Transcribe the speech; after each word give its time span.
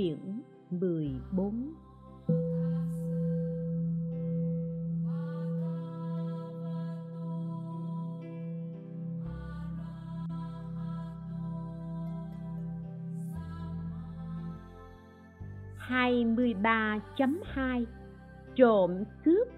Quyển 0.00 0.42
14 0.70 1.74
23.2 15.88 17.84
Trộm 18.56 19.04
cướp 19.24 19.48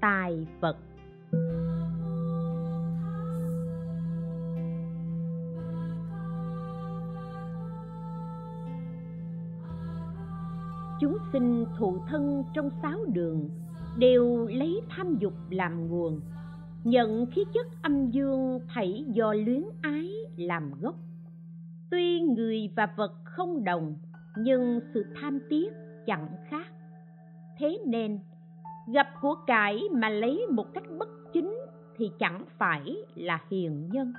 tài 0.00 0.46
vật. 0.60 0.76
Chúng 11.00 11.18
sinh 11.32 11.64
thụ 11.78 11.98
thân 12.08 12.44
trong 12.54 12.70
sáu 12.82 12.98
đường, 13.12 13.50
đều 13.98 14.46
lấy 14.46 14.80
tham 14.88 15.16
dục 15.18 15.32
làm 15.50 15.88
nguồn. 15.88 16.20
Nhận 16.84 17.26
khí 17.26 17.44
chất 17.54 17.66
âm 17.82 18.10
dương 18.10 18.60
thảy 18.68 19.04
do 19.08 19.32
luyến 19.32 19.62
ái 19.82 20.10
làm 20.36 20.72
gốc. 20.80 20.94
Tuy 21.90 22.20
người 22.20 22.70
và 22.76 22.88
vật 22.96 23.12
không 23.24 23.64
đồng, 23.64 23.96
nhưng 24.36 24.80
sự 24.94 25.04
tham 25.20 25.38
tiếc 25.48 25.72
chẳng 26.06 26.28
khác. 26.48 26.66
Thế 27.58 27.78
nên, 27.86 28.18
gặp 28.86 29.08
của 29.20 29.34
cải 29.46 29.82
mà 29.92 30.08
lấy 30.08 30.46
một 30.50 30.74
cách 30.74 30.84
bất 30.98 31.08
chính 31.32 31.54
thì 31.96 32.10
chẳng 32.18 32.44
phải 32.58 32.96
là 33.14 33.40
hiền 33.50 33.88
nhân. 33.92 34.12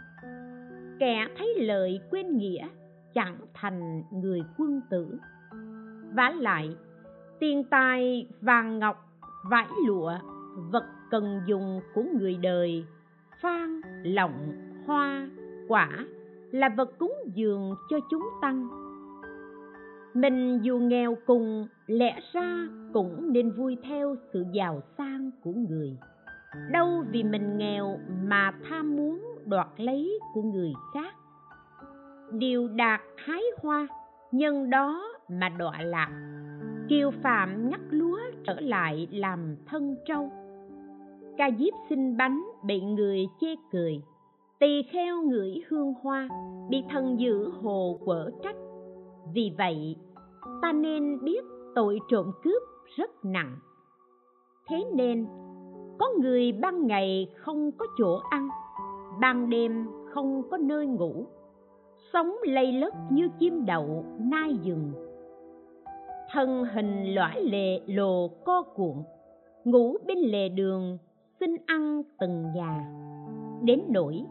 Kẻ 0.99 1.27
thấy 1.37 1.53
lợi 1.57 1.99
quên 2.09 2.37
nghĩa 2.37 2.67
chẳng 3.13 3.37
thành 3.53 4.03
người 4.11 4.41
quân 4.57 4.81
tử 4.89 5.19
vá 6.15 6.33
lại. 6.39 6.75
Tiền 7.39 7.63
tài, 7.63 8.27
vàng 8.41 8.79
ngọc, 8.79 8.97
vải 9.49 9.67
lụa, 9.87 10.13
vật 10.71 10.85
cần 11.11 11.41
dùng 11.45 11.81
của 11.93 12.03
người 12.19 12.37
đời. 12.41 12.85
Phan, 13.41 13.81
lọng, 14.03 14.51
hoa, 14.87 15.29
quả 15.67 15.89
là 16.51 16.69
vật 16.77 16.97
cúng 16.99 17.13
dường 17.33 17.75
cho 17.89 17.97
chúng 18.09 18.29
tăng. 18.41 18.67
Mình 20.13 20.59
dù 20.61 20.77
nghèo 20.77 21.17
cùng, 21.25 21.67
lẽ 21.87 22.19
ra 22.33 22.67
cũng 22.93 23.33
nên 23.33 23.51
vui 23.51 23.77
theo 23.83 24.15
sự 24.33 24.45
giàu 24.53 24.81
sang 24.97 25.31
của 25.43 25.53
người. 25.69 25.97
Đâu 26.71 27.03
vì 27.11 27.23
mình 27.23 27.57
nghèo 27.57 27.99
mà 28.23 28.51
tham 28.69 28.95
muốn 28.95 29.21
đoạt 29.45 29.67
lấy 29.77 30.19
của 30.33 30.41
người 30.41 30.73
khác. 30.93 31.15
Điều 32.31 32.67
đạt 32.67 33.01
hái 33.17 33.41
hoa, 33.61 33.87
nhân 34.31 34.69
đó 34.69 35.14
mà 35.29 35.49
đọa 35.49 35.81
lạc. 35.81 36.09
Kiều 36.89 37.11
phạm 37.23 37.69
ngắt 37.69 37.79
lúa 37.89 38.19
trở 38.43 38.59
lại 38.59 39.07
làm 39.11 39.55
thân 39.65 39.95
trâu. 40.05 40.29
Ca 41.37 41.49
diếp 41.59 41.73
xin 41.89 42.17
bánh 42.17 42.43
bị 42.63 42.81
người 42.81 43.27
chê 43.41 43.55
cười. 43.71 44.01
Tỳ 44.59 44.83
kheo 44.83 45.21
ngửi 45.21 45.63
hương 45.67 45.93
hoa, 46.01 46.29
bị 46.69 46.83
thần 46.89 47.19
dữ 47.19 47.49
hồ 47.49 47.99
quở 48.05 48.29
trách. 48.43 48.55
Vì 49.33 49.51
vậy, 49.57 49.95
ta 50.61 50.71
nên 50.71 51.23
biết 51.23 51.45
tội 51.75 51.99
trộm 52.09 52.31
cướp 52.43 52.61
rất 52.95 53.25
nặng. 53.25 53.55
Thế 54.67 54.83
nên, 54.93 55.25
có 55.99 56.09
người 56.21 56.51
ban 56.51 56.87
ngày 56.87 57.27
không 57.37 57.71
có 57.71 57.85
chỗ 57.97 58.19
ăn, 58.29 58.49
ban 59.21 59.49
đêm 59.49 59.87
không 60.13 60.49
có 60.51 60.57
nơi 60.57 60.87
ngủ. 60.87 61.25
Sống 62.13 62.35
lây 62.43 62.71
lất 62.71 62.93
như 63.09 63.29
chim 63.39 63.65
đậu 63.65 64.05
nai 64.19 64.57
rừng 64.65 65.04
thân 66.31 66.65
hình 66.73 67.15
lõa 67.15 67.35
lệ 67.35 67.81
lồ 67.87 68.27
co 68.27 68.61
cuộn, 68.61 69.03
ngủ 69.63 69.97
bên 70.05 70.17
lề 70.17 70.49
đường, 70.49 70.97
xin 71.39 71.55
ăn 71.65 72.01
từng 72.19 72.51
nhà. 72.55 72.91
Đến 73.63 73.81
nỗi, 73.89 74.25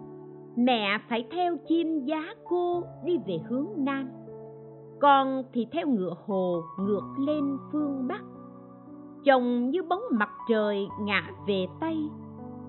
mẹ 0.57 0.99
phải 1.09 1.25
theo 1.31 1.57
chim 1.69 2.05
giá 2.05 2.35
cô 2.49 2.83
đi 3.05 3.19
về 3.27 3.39
hướng 3.49 3.69
nam 3.77 4.25
con 5.05 5.43
thì 5.53 5.67
theo 5.73 5.87
ngựa 5.87 6.15
hồ 6.27 6.63
ngược 6.79 7.15
lên 7.19 7.59
phương 7.73 8.09
bắc. 8.09 8.23
Chồng 9.25 9.71
như 9.71 9.83
bóng 9.83 10.03
mặt 10.11 10.31
trời 10.49 10.89
ngả 11.01 11.31
về 11.47 11.67
tây, 11.81 11.97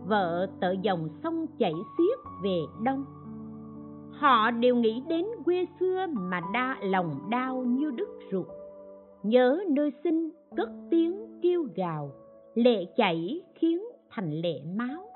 vợ 0.05 0.47
tợ 0.59 0.75
dòng 0.81 1.09
sông 1.23 1.45
chảy 1.59 1.73
xiết 1.97 2.19
về 2.43 2.59
đông. 2.83 3.05
Họ 4.11 4.51
đều 4.51 4.75
nghĩ 4.75 5.03
đến 5.07 5.25
quê 5.45 5.65
xưa 5.79 6.05
mà 6.09 6.41
đa 6.53 6.77
lòng 6.81 7.29
đau 7.29 7.57
như 7.57 7.91
đứt 7.91 8.09
ruột 8.31 8.47
nhớ 9.25 9.59
nơi 9.69 9.91
sinh 10.03 10.29
cất 10.57 10.69
tiếng 10.89 11.39
kêu 11.41 11.67
gào, 11.75 12.11
lệ 12.53 12.85
chảy 12.95 13.41
khiến 13.55 13.83
thành 14.09 14.31
lệ 14.31 14.61
máu. 14.75 15.09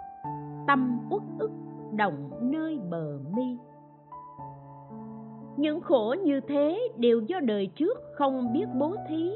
Tâm 0.67 0.99
uất 1.09 1.21
ức 1.39 1.51
động 1.95 2.29
nơi 2.41 2.79
bờ 2.89 3.19
mi. 3.35 3.57
Những 5.57 5.81
khổ 5.81 6.15
như 6.23 6.39
thế 6.47 6.89
đều 6.97 7.21
do 7.21 7.39
đời 7.39 7.67
trước 7.75 7.97
không 8.13 8.53
biết 8.53 8.65
bố 8.79 8.95
thí, 9.09 9.31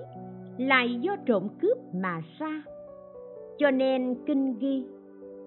lại 0.58 1.00
do 1.02 1.16
trộm 1.26 1.48
cướp 1.62 1.78
mà 1.94 2.22
ra. 2.40 2.64
Cho 3.58 3.72
nên 3.72 4.16
kinh 4.26 4.58
ghi, 4.60 4.86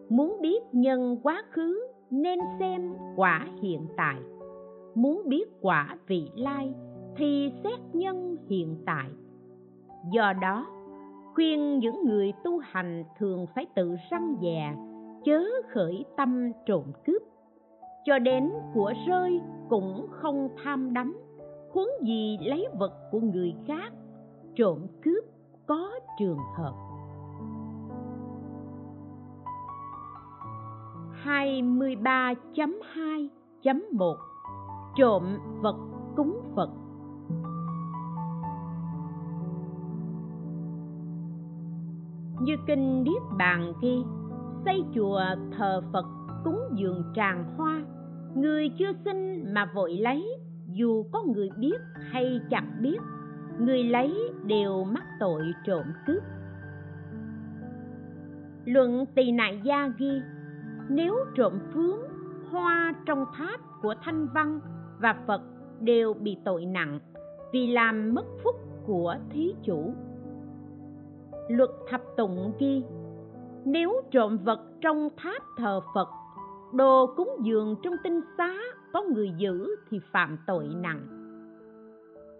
muốn 0.08 0.38
biết 0.40 0.62
nhân 0.72 1.16
quá 1.22 1.42
khứ 1.50 1.86
nên 2.10 2.38
xem 2.58 2.94
quả 3.16 3.46
hiện 3.62 3.86
tại, 3.96 4.16
muốn 4.94 5.22
biết 5.28 5.48
quả 5.60 5.96
vị 6.06 6.30
lai 6.34 6.74
thì 7.16 7.52
xét 7.64 7.80
nhân 7.92 8.36
hiện 8.48 8.76
tại. 8.86 9.10
Do 10.12 10.32
đó, 10.32 10.66
khuyên 11.34 11.78
những 11.78 12.04
người 12.04 12.32
tu 12.44 12.58
hành 12.58 13.04
thường 13.18 13.46
phải 13.54 13.66
tự 13.74 13.96
răng 14.10 14.36
dè 14.42 14.74
chớ 15.24 15.44
khởi 15.72 16.04
tâm 16.16 16.52
trộm 16.66 16.84
cướp. 17.06 17.22
Cho 18.04 18.18
đến 18.18 18.50
của 18.74 18.92
rơi 19.06 19.40
cũng 19.68 20.06
không 20.10 20.48
tham 20.64 20.94
đắm, 20.94 21.16
huống 21.72 21.88
gì 22.02 22.38
lấy 22.40 22.68
vật 22.78 22.92
của 23.10 23.20
người 23.20 23.54
khác, 23.66 23.92
trộm 24.54 24.86
cướp 25.02 25.24
có 25.66 25.90
trường 26.18 26.38
hợp. 26.56 26.74
23.2.1 31.24 34.16
Trộm 34.96 35.38
vật 35.62 35.76
cúng 36.16 36.40
Phật. 36.56 36.70
Như 42.46 42.56
kinh 42.66 43.04
Niết 43.04 43.22
Bàn 43.38 43.72
ghi, 43.82 44.04
Xây 44.64 44.84
chùa 44.94 45.20
thờ 45.58 45.82
Phật 45.92 46.06
cúng 46.44 46.60
dường 46.74 47.04
tràng 47.14 47.44
hoa. 47.56 47.82
Người 48.34 48.68
chưa 48.78 48.92
sinh 49.04 49.54
mà 49.54 49.70
vội 49.74 49.92
lấy, 49.92 50.24
Dù 50.66 51.04
có 51.12 51.22
người 51.22 51.48
biết 51.58 51.76
hay 52.10 52.40
chẳng 52.50 52.78
biết, 52.80 52.98
Người 53.58 53.84
lấy 53.84 54.32
đều 54.44 54.84
mắc 54.84 55.04
tội 55.20 55.42
trộm 55.64 55.84
cướp. 56.06 56.22
Luận 58.64 59.04
tỳ 59.14 59.32
nại 59.32 59.60
gia 59.64 59.88
ghi, 59.98 60.20
nếu 60.88 61.16
trộm 61.34 61.52
phướng, 61.74 62.00
hoa 62.50 62.94
trong 63.06 63.24
tháp 63.36 63.60
của 63.82 63.94
thanh 64.02 64.26
văn 64.34 64.60
và 65.00 65.14
phật 65.26 65.40
đều 65.80 66.14
bị 66.14 66.36
tội 66.44 66.64
nặng 66.64 66.98
vì 67.52 67.66
làm 67.66 68.14
mất 68.14 68.26
phúc 68.44 68.54
của 68.86 69.16
thí 69.30 69.54
chủ 69.62 69.94
luật 71.48 71.70
thập 71.88 72.00
tụng 72.16 72.52
ghi, 72.58 72.82
nếu 73.64 74.00
trộm 74.10 74.38
vật 74.44 74.60
trong 74.80 75.08
tháp 75.16 75.42
thờ 75.58 75.80
phật, 75.94 76.08
đồ 76.72 77.06
cúng 77.16 77.30
dường 77.42 77.76
trong 77.82 77.94
tinh 78.04 78.20
xá 78.38 78.54
có 78.92 79.02
người 79.02 79.30
giữ 79.36 79.76
thì 79.90 79.98
phạm 80.12 80.38
tội 80.46 80.68
nặng. 80.74 81.00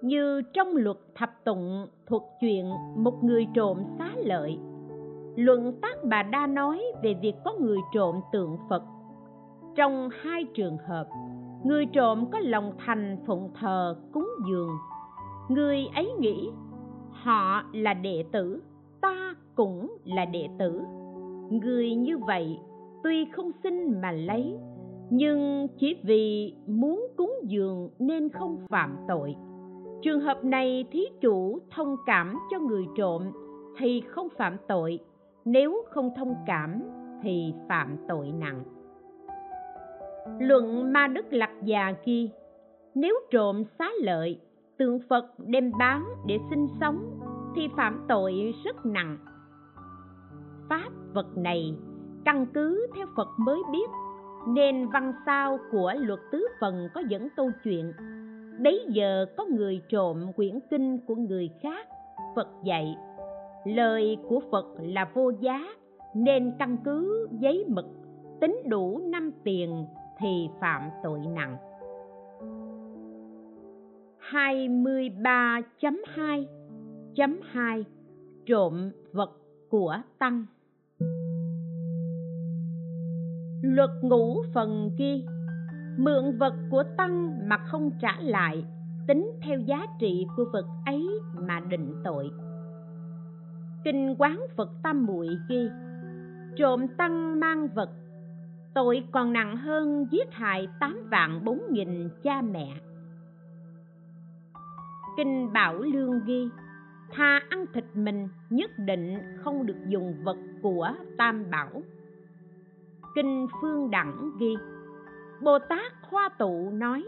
Như 0.03 0.43
trong 0.53 0.77
luật 0.77 0.97
thập 1.15 1.45
tụng 1.45 1.87
thuật 2.07 2.23
chuyện 2.41 2.71
một 2.97 3.25
người 3.25 3.47
trộm 3.55 3.83
xá 3.99 4.11
lợi, 4.17 4.59
luận 5.37 5.81
tác 5.83 6.05
bà 6.05 6.23
đa 6.23 6.47
nói 6.47 6.83
về 7.03 7.15
việc 7.23 7.35
có 7.45 7.55
người 7.61 7.79
trộm 7.95 8.21
tượng 8.33 8.57
phật. 8.69 8.83
Trong 9.75 10.09
hai 10.21 10.45
trường 10.55 10.77
hợp, 10.89 11.09
người 11.65 11.87
trộm 11.87 12.31
có 12.33 12.39
lòng 12.39 12.73
thành 12.87 13.17
phụng 13.27 13.51
thờ 13.61 13.97
cúng 14.13 14.29
dường, 14.49 14.71
người 15.49 15.87
ấy 15.95 16.13
nghĩ 16.19 16.51
họ 17.11 17.63
là 17.73 17.95
đệ 17.95 18.25
tử 18.33 18.63
ta 19.07 19.35
cũng 19.55 19.97
là 20.05 20.25
đệ 20.25 20.49
tử. 20.59 20.83
Người 21.51 21.95
như 21.95 22.19
vậy 22.19 22.59
tuy 23.03 23.25
không 23.33 23.51
xin 23.63 24.01
mà 24.01 24.13
lấy, 24.13 24.57
nhưng 25.11 25.69
chỉ 25.79 25.97
vì 26.03 26.55
muốn 26.67 27.07
cúng 27.17 27.35
dường 27.43 27.91
nên 27.99 28.29
không 28.29 28.57
phạm 28.69 28.97
tội. 29.09 29.35
Trường 30.03 30.21
hợp 30.21 30.45
này 30.45 30.85
thí 30.93 31.05
chủ 31.21 31.59
thông 31.71 31.97
cảm 32.07 32.39
cho 32.51 32.59
người 32.59 32.85
trộm 32.97 33.23
thì 33.79 34.03
không 34.09 34.29
phạm 34.37 34.57
tội, 34.69 34.99
nếu 35.45 35.85
không 35.91 36.11
thông 36.17 36.35
cảm 36.47 36.83
thì 37.23 37.55
phạm 37.69 37.97
tội 38.09 38.33
nặng. 38.39 38.63
Luận 40.41 40.93
ma 40.93 41.09
đức 41.09 41.27
lạc 41.31 41.53
già 41.65 41.95
ghi, 42.05 42.31
nếu 42.95 43.15
trộm 43.31 43.63
xá 43.79 43.91
lợi, 44.03 44.41
tượng 44.79 44.99
phật 45.09 45.27
đem 45.39 45.73
bán 45.79 46.05
để 46.27 46.39
sinh 46.51 46.67
sống 46.81 47.21
thì 47.57 47.69
phạm 47.77 48.05
tội 48.09 48.55
rất 48.65 48.87
nặng. 48.87 49.19
Pháp 50.69 50.91
vật 51.15 51.37
này 51.37 51.75
căn 52.25 52.47
cứ 52.55 52.87
theo 52.97 53.07
phật 53.17 53.29
mới 53.39 53.63
biết, 53.73 53.91
nên 54.49 54.89
văn 54.89 55.13
sao 55.27 55.59
của 55.73 55.95
luật 55.99 56.21
tứ 56.33 56.49
phần 56.61 56.89
có 56.95 57.03
dẫn 57.09 57.29
câu 57.37 57.51
chuyện, 57.65 57.93
bấy 58.65 58.87
giờ 58.89 59.27
có 59.37 59.45
người 59.45 59.83
trộm 59.89 60.33
quyển 60.37 60.59
kinh 60.71 60.99
của 61.07 61.15
người 61.15 61.51
khác. 61.63 61.89
Phật 62.37 62.49
dạy, 62.65 62.97
lời 63.65 64.19
của 64.29 64.41
phật 64.53 64.67
là 64.79 65.11
vô 65.15 65.31
giá, 65.41 65.67
nên 66.15 66.53
căn 66.59 66.77
cứ 66.85 67.29
giấy 67.41 67.65
mực, 67.69 67.87
tính 68.41 68.57
đủ 68.69 69.01
năm 69.05 69.31
tiền 69.45 69.87
thì 70.19 70.49
phạm 70.61 70.83
tội 71.03 71.19
nặng. 71.19 71.57
1.2 77.17 77.85
Trộm 78.47 78.91
vật 79.13 79.31
của 79.71 79.97
Tăng. 80.19 80.45
Luật 83.63 83.91
ngũ 84.03 84.43
phần 84.55 84.91
ghi 84.99 85.25
Mượn 85.99 86.39
vật 86.39 86.55
của 86.71 86.83
Tăng 86.97 87.49
mà 87.49 87.59
không 87.59 87.91
trả 88.01 88.21
lại, 88.21 88.65
Tính 89.09 89.31
theo 89.43 89.61
giá 89.61 89.87
trị 90.01 90.27
của 90.37 90.45
vật 90.53 90.67
ấy 90.87 91.09
mà 91.35 91.61
định 91.61 91.95
tội. 92.05 92.31
Kinh 93.85 94.15
quán 94.19 94.41
Phật 94.57 94.71
Tam 94.83 95.07
Muội 95.07 95.29
ghi 95.49 95.69
Trộm 96.57 96.87
Tăng 96.99 97.41
mang 97.41 97.69
vật, 97.75 97.91
Tội 98.75 99.05
còn 99.13 99.33
nặng 99.33 99.57
hơn 99.57 100.07
giết 100.11 100.33
hại 100.33 100.69
tám 100.81 101.09
vạn 101.11 101.45
bốn 101.45 101.61
nghìn 101.71 102.09
cha 102.23 102.43
mẹ. 102.43 102.81
Kinh 105.17 105.53
bảo 105.53 105.79
lương 105.79 106.25
ghi 106.25 106.49
tha 107.13 107.41
ăn 107.49 107.67
thịt 107.73 107.85
mình 107.95 108.29
nhất 108.51 108.71
định 108.79 109.19
không 109.37 109.67
được 109.67 109.77
dùng 109.89 110.15
vật 110.25 110.37
của 110.63 110.91
tam 111.19 111.51
bảo. 111.51 111.83
Kinh 113.15 113.47
phương 113.61 113.91
đẳng 113.91 114.31
ghi, 114.41 114.57
bồ 115.43 115.59
tát 115.59 115.93
hoa 116.03 116.29
tụ 116.39 116.71
nói, 116.71 117.05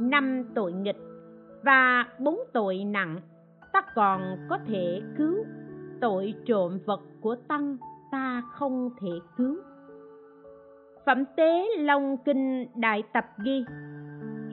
năm 0.00 0.44
tội 0.54 0.72
nghịch 0.72 0.98
và 1.62 2.06
bốn 2.18 2.38
tội 2.52 2.84
nặng, 2.84 3.20
ta 3.72 3.82
còn 3.94 4.36
có 4.48 4.58
thể 4.66 5.02
cứu. 5.18 5.44
Tội 6.00 6.34
trộm 6.46 6.78
vật 6.86 7.00
của 7.20 7.36
tăng 7.48 7.76
ta 8.12 8.42
không 8.52 8.90
thể 9.00 9.10
cứu. 9.36 9.56
Phẩm 11.06 11.24
tế 11.36 11.66
long 11.78 12.16
kinh 12.24 12.66
đại 12.76 13.02
tập 13.12 13.26
ghi, 13.44 13.64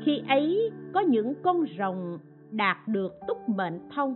khi 0.04 0.24
ấy 0.28 0.72
có 0.94 1.02
những 1.02 1.34
con 1.44 1.66
rồng 1.78 2.20
đạt 2.52 2.78
được 2.88 3.14
túc 3.28 3.50
mệnh 3.50 3.90
thông 3.96 4.16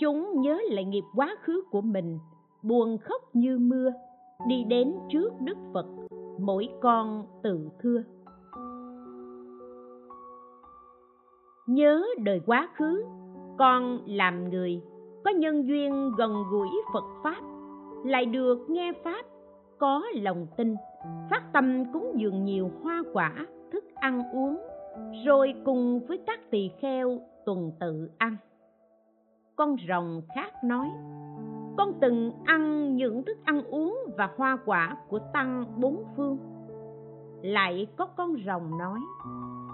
chúng 0.00 0.40
nhớ 0.40 0.58
lại 0.70 0.84
nghiệp 0.84 1.04
quá 1.14 1.36
khứ 1.42 1.62
của 1.70 1.80
mình, 1.80 2.18
buồn 2.62 2.98
khóc 2.98 3.22
như 3.32 3.58
mưa, 3.58 3.92
đi 4.48 4.64
đến 4.64 4.94
trước 5.08 5.32
đức 5.40 5.56
phật, 5.74 5.86
mỗi 6.40 6.68
con 6.82 7.26
tự 7.42 7.68
thưa. 7.82 8.02
Nhớ 11.66 12.04
đời 12.24 12.40
quá 12.46 12.68
khứ, 12.76 13.04
con 13.58 14.00
làm 14.06 14.50
người, 14.50 14.82
có 15.24 15.30
nhân 15.30 15.68
duyên 15.68 16.12
gần 16.18 16.32
gũi 16.50 16.68
phật 16.92 17.04
pháp, 17.22 17.40
lại 18.04 18.26
được 18.26 18.70
nghe 18.70 18.92
pháp, 19.04 19.24
có 19.78 20.02
lòng 20.14 20.46
tin, 20.56 20.74
phát 21.30 21.42
tâm 21.52 21.84
cúng 21.92 22.12
dường 22.16 22.44
nhiều 22.44 22.70
hoa 22.82 23.02
quả, 23.12 23.46
thức 23.72 23.84
ăn 23.94 24.22
uống, 24.32 24.58
rồi 25.26 25.54
cùng 25.64 26.00
với 26.08 26.18
các 26.26 26.50
tỳ 26.50 26.70
kheo 26.80 27.20
tuần 27.46 27.72
tự 27.80 28.10
ăn 28.18 28.36
con 29.56 29.76
rồng 29.88 30.22
khác 30.34 30.64
nói, 30.64 30.90
con 31.78 31.92
từng 32.00 32.32
ăn 32.44 32.96
những 32.96 33.24
thức 33.24 33.38
ăn 33.44 33.64
uống 33.64 33.98
và 34.16 34.30
hoa 34.36 34.58
quả 34.64 34.96
của 35.08 35.18
tăng 35.32 35.64
bốn 35.76 36.04
phương. 36.16 36.38
Lại 37.42 37.86
có 37.96 38.06
con 38.06 38.36
rồng 38.46 38.78
nói, 38.78 39.00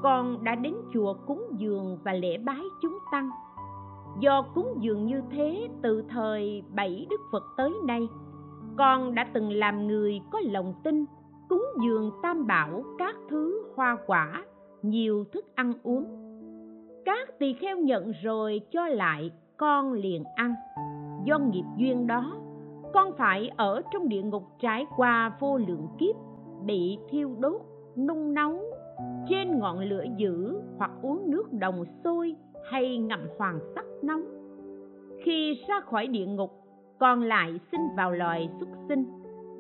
con 0.03 0.44
đã 0.44 0.55
đến 0.55 0.75
chùa 0.94 1.15
cúng 1.27 1.43
dường 1.56 1.99
và 2.05 2.12
lễ 2.12 2.38
bái 2.38 2.62
chúng 2.82 2.99
tăng. 3.12 3.31
Do 4.21 4.43
cúng 4.55 4.75
dường 4.81 5.06
như 5.06 5.23
thế 5.31 5.69
từ 5.83 6.05
thời 6.09 6.62
bảy 6.75 7.06
đức 7.11 7.21
phật 7.33 7.44
tới 7.56 7.71
nay, 7.87 8.09
con 8.79 9.15
đã 9.15 9.26
từng 9.33 9.50
làm 9.50 9.87
người 9.87 10.21
có 10.31 10.41
lòng 10.44 10.75
tin 10.85 11.05
cúng 11.49 11.65
dường 11.83 12.11
tam 12.23 12.47
bảo 12.47 12.85
các 12.99 13.17
thứ 13.31 13.62
hoa 13.76 13.97
quả, 14.06 14.44
nhiều 14.83 15.25
thức 15.33 15.44
ăn 15.55 15.73
uống. 15.83 16.05
Các 17.05 17.38
tỳ 17.38 17.53
kheo 17.53 17.76
nhận 17.76 18.12
rồi 18.23 18.61
cho 18.71 18.87
lại 18.87 19.31
con 19.61 19.93
liền 19.93 20.25
ăn. 20.35 20.55
Do 21.25 21.39
nghiệp 21.39 21.65
duyên 21.77 22.07
đó, 22.07 22.37
con 22.95 23.12
phải 23.19 23.51
ở 23.57 23.83
trong 23.93 24.09
địa 24.09 24.23
ngục 24.23 24.43
trải 24.59 24.87
qua 24.97 25.37
vô 25.41 25.59
lượng 25.59 25.89
kiếp, 25.99 26.17
bị 26.65 26.99
thiêu 27.11 27.31
đốt, 27.39 27.61
nung 27.97 28.35
nấu, 28.35 28.61
trên 29.29 29.59
ngọn 29.59 29.79
lửa 29.79 30.05
dữ 30.17 30.61
hoặc 30.79 30.91
uống 31.03 31.31
nước 31.31 31.53
đồng 31.53 31.85
sôi 32.05 32.37
hay 32.71 32.99
ngậm 32.99 33.21
hoàng 33.39 33.59
sắc 33.75 33.85
nóng. 34.03 34.23
Khi 35.25 35.65
ra 35.69 35.81
khỏi 35.81 36.07
địa 36.07 36.27
ngục 36.27 36.51
còn 36.99 37.23
lại 37.23 37.61
sinh 37.73 37.89
vào 37.97 38.12
loài 38.12 38.50
xuất 38.61 38.69
sinh, 38.88 39.05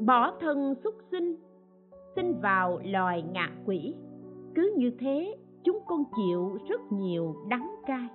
bỏ 0.06 0.32
thân 0.40 0.74
xuất 0.84 0.94
sinh 1.10 1.36
sinh 2.16 2.40
vào 2.40 2.80
loài 2.84 3.22
ngạ 3.32 3.50
quỷ. 3.66 3.94
Cứ 4.54 4.74
như 4.76 4.90
thế, 5.00 5.36
chúng 5.64 5.78
con 5.86 6.04
chịu 6.16 6.58
rất 6.68 6.80
nhiều 6.92 7.36
đắng 7.48 7.74
cay 7.86 8.08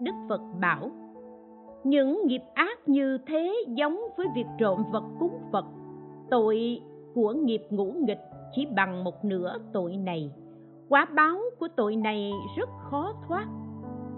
đức 0.00 0.12
phật 0.28 0.40
bảo, 0.60 0.90
những 1.84 2.26
nghiệp 2.26 2.42
ác 2.54 2.88
như 2.88 3.18
thế 3.26 3.64
giống 3.68 4.00
với 4.16 4.26
việc 4.34 4.46
trộm 4.58 4.84
vật 4.92 5.04
cúng 5.20 5.38
phật. 5.52 5.64
Tội 6.30 6.80
của 7.14 7.32
nghiệp 7.32 7.62
ngũ 7.70 7.92
nghịch 7.92 8.20
chỉ 8.52 8.66
bằng 8.76 9.04
một 9.04 9.24
nửa 9.24 9.56
tội 9.72 9.96
này. 9.96 10.32
Quả 10.88 11.06
báo 11.14 11.38
của 11.58 11.68
tội 11.76 11.96
này 11.96 12.32
rất 12.56 12.68
khó 12.90 13.12
thoát. 13.28 13.46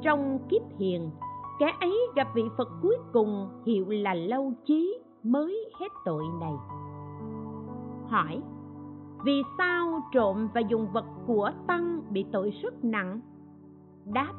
Trong 0.03 0.39
kiếp 0.49 0.63
hiền, 0.79 1.11
kẻ 1.61 1.73
ấy 1.81 1.99
gặp 2.17 2.29
vị 2.35 2.43
phật 2.59 2.69
cuối 2.83 2.97
cùng 3.13 3.49
hiệu 3.67 3.87
là 3.89 4.15
lâu 4.15 4.53
chí 4.65 4.99
mới 5.23 5.71
hết 5.81 5.89
tội 6.05 6.25
này. 6.41 6.53
Hỏi, 8.07 8.43
vì 9.25 9.43
sao 9.59 10.01
trộm 10.13 10.49
và 10.55 10.61
dùng 10.61 10.87
vật 10.93 11.05
của 11.27 11.51
tăng 11.67 12.03
bị 12.11 12.25
tội 12.33 12.51
rất 12.63 12.85
nặng? 12.85 13.21
Đáp 14.05 14.33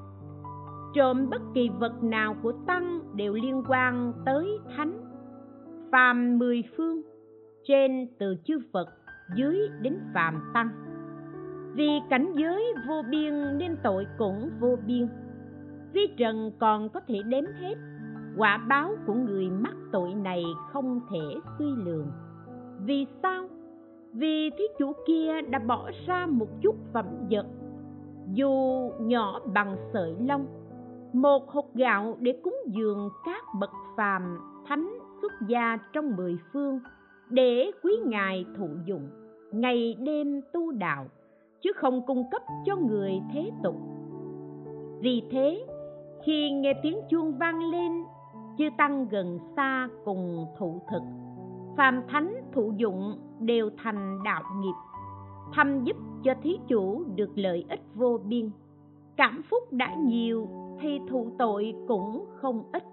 trộm 0.93 1.29
bất 1.29 1.41
kỳ 1.53 1.69
vật 1.79 2.03
nào 2.03 2.35
của 2.43 2.53
tăng 2.67 2.99
đều 3.15 3.33
liên 3.33 3.63
quan 3.67 4.13
tới 4.25 4.59
thánh. 4.75 5.01
Phàm 5.91 6.39
mười 6.39 6.63
phương, 6.77 7.01
trên 7.63 8.07
từ 8.19 8.35
chư 8.45 8.59
phật, 8.73 8.87
dưới 9.35 9.69
đến 9.81 9.97
phàm 10.13 10.51
tăng. 10.53 10.69
Vì 11.73 11.89
cảnh 12.09 12.33
giới 12.35 12.73
vô 12.87 13.01
biên 13.09 13.57
nên 13.57 13.77
tội 13.83 14.07
cũng 14.17 14.49
vô 14.59 14.75
biên. 14.87 15.07
Vi 15.93 16.07
trần 16.17 16.51
còn 16.59 16.89
có 16.89 16.99
thể 17.07 17.15
đếm 17.25 17.43
hết, 17.59 17.75
quả 18.37 18.57
báo 18.57 18.91
của 19.07 19.13
người 19.13 19.49
mắc 19.49 19.75
tội 19.91 20.13
này 20.13 20.43
không 20.71 20.99
thể 21.11 21.39
suy 21.59 21.65
lường. 21.85 22.07
Vì 22.85 23.05
sao? 23.23 23.47
Vì 24.13 24.49
thí 24.49 24.63
chủ 24.79 24.93
kia 25.07 25.41
đã 25.49 25.59
bỏ 25.59 25.91
ra 26.07 26.25
một 26.25 26.47
chút 26.61 26.75
phẩm 26.93 27.05
vật, 27.29 27.45
dù 28.33 28.89
nhỏ 28.99 29.39
bằng 29.53 29.75
sợi 29.93 30.15
lông 30.19 30.45
một 31.13 31.49
hột 31.49 31.75
gạo 31.75 32.17
để 32.19 32.39
cúng 32.43 32.57
dường 32.67 33.09
các 33.25 33.43
bậc 33.59 33.71
phàm 33.97 34.39
thánh 34.67 34.97
xuất 35.21 35.31
gia 35.47 35.77
trong 35.93 36.15
mười 36.15 36.37
phương 36.53 36.79
để 37.29 37.71
quý 37.83 37.91
ngài 38.05 38.45
thụ 38.57 38.67
dụng 38.85 39.09
ngày 39.51 39.95
đêm 39.99 40.41
tu 40.53 40.71
đạo, 40.71 41.05
chứ 41.61 41.71
không 41.75 42.05
cung 42.05 42.23
cấp 42.31 42.41
cho 42.65 42.75
người 42.75 43.21
thế 43.33 43.51
tục. 43.63 43.75
Vì 44.99 45.23
thế, 45.31 45.65
khi 46.25 46.51
nghe 46.51 46.73
tiếng 46.83 46.97
chuông 47.09 47.37
vang 47.37 47.71
lên, 47.71 47.91
chư 48.57 48.65
tăng 48.77 49.07
gần 49.07 49.39
xa 49.55 49.89
cùng 50.05 50.45
thụ 50.57 50.81
thực, 50.91 51.01
phàm 51.77 52.01
thánh 52.07 52.35
thụ 52.53 52.73
dụng 52.77 53.19
đều 53.39 53.69
thành 53.83 54.19
đạo 54.23 54.43
nghiệp, 54.57 54.73
thăm 55.53 55.83
giúp 55.83 55.97
cho 56.23 56.33
thí 56.43 56.57
chủ 56.67 57.03
được 57.15 57.29
lợi 57.35 57.65
ích 57.69 57.81
vô 57.95 58.17
biên. 58.25 58.49
Cảm 59.17 59.41
phúc 59.49 59.63
đã 59.71 59.95
nhiều 59.95 60.47
thì 60.81 60.99
thụ 61.09 61.27
tội 61.39 61.73
cũng 61.87 62.25
không 62.35 62.63
ít. 62.73 62.83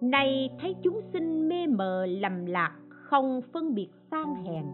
Nay 0.00 0.50
thấy 0.60 0.76
chúng 0.82 1.00
sinh 1.12 1.48
mê 1.48 1.66
mờ 1.66 2.06
lầm 2.06 2.46
lạc, 2.46 2.72
không 2.88 3.40
phân 3.52 3.74
biệt 3.74 3.88
sang 4.10 4.34
hèn, 4.34 4.64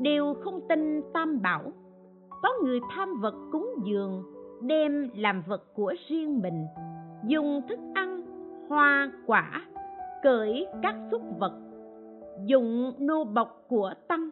đều 0.00 0.34
không 0.34 0.60
tin 0.68 1.02
tam 1.14 1.42
bảo. 1.42 1.62
Có 2.42 2.48
người 2.62 2.80
tham 2.90 3.20
vật 3.20 3.34
cúng 3.52 3.74
dường, 3.84 4.22
đem 4.62 5.10
làm 5.16 5.42
vật 5.46 5.74
của 5.74 5.94
riêng 6.08 6.42
mình, 6.42 6.66
dùng 7.26 7.60
thức 7.68 7.78
ăn, 7.94 8.22
hoa, 8.68 9.12
quả, 9.26 9.62
cởi 10.22 10.66
các 10.82 10.94
xúc 11.10 11.22
vật 11.38 11.52
dụng 12.46 12.92
nô 12.98 13.24
bọc 13.24 13.64
của 13.68 13.92
tăng, 14.08 14.30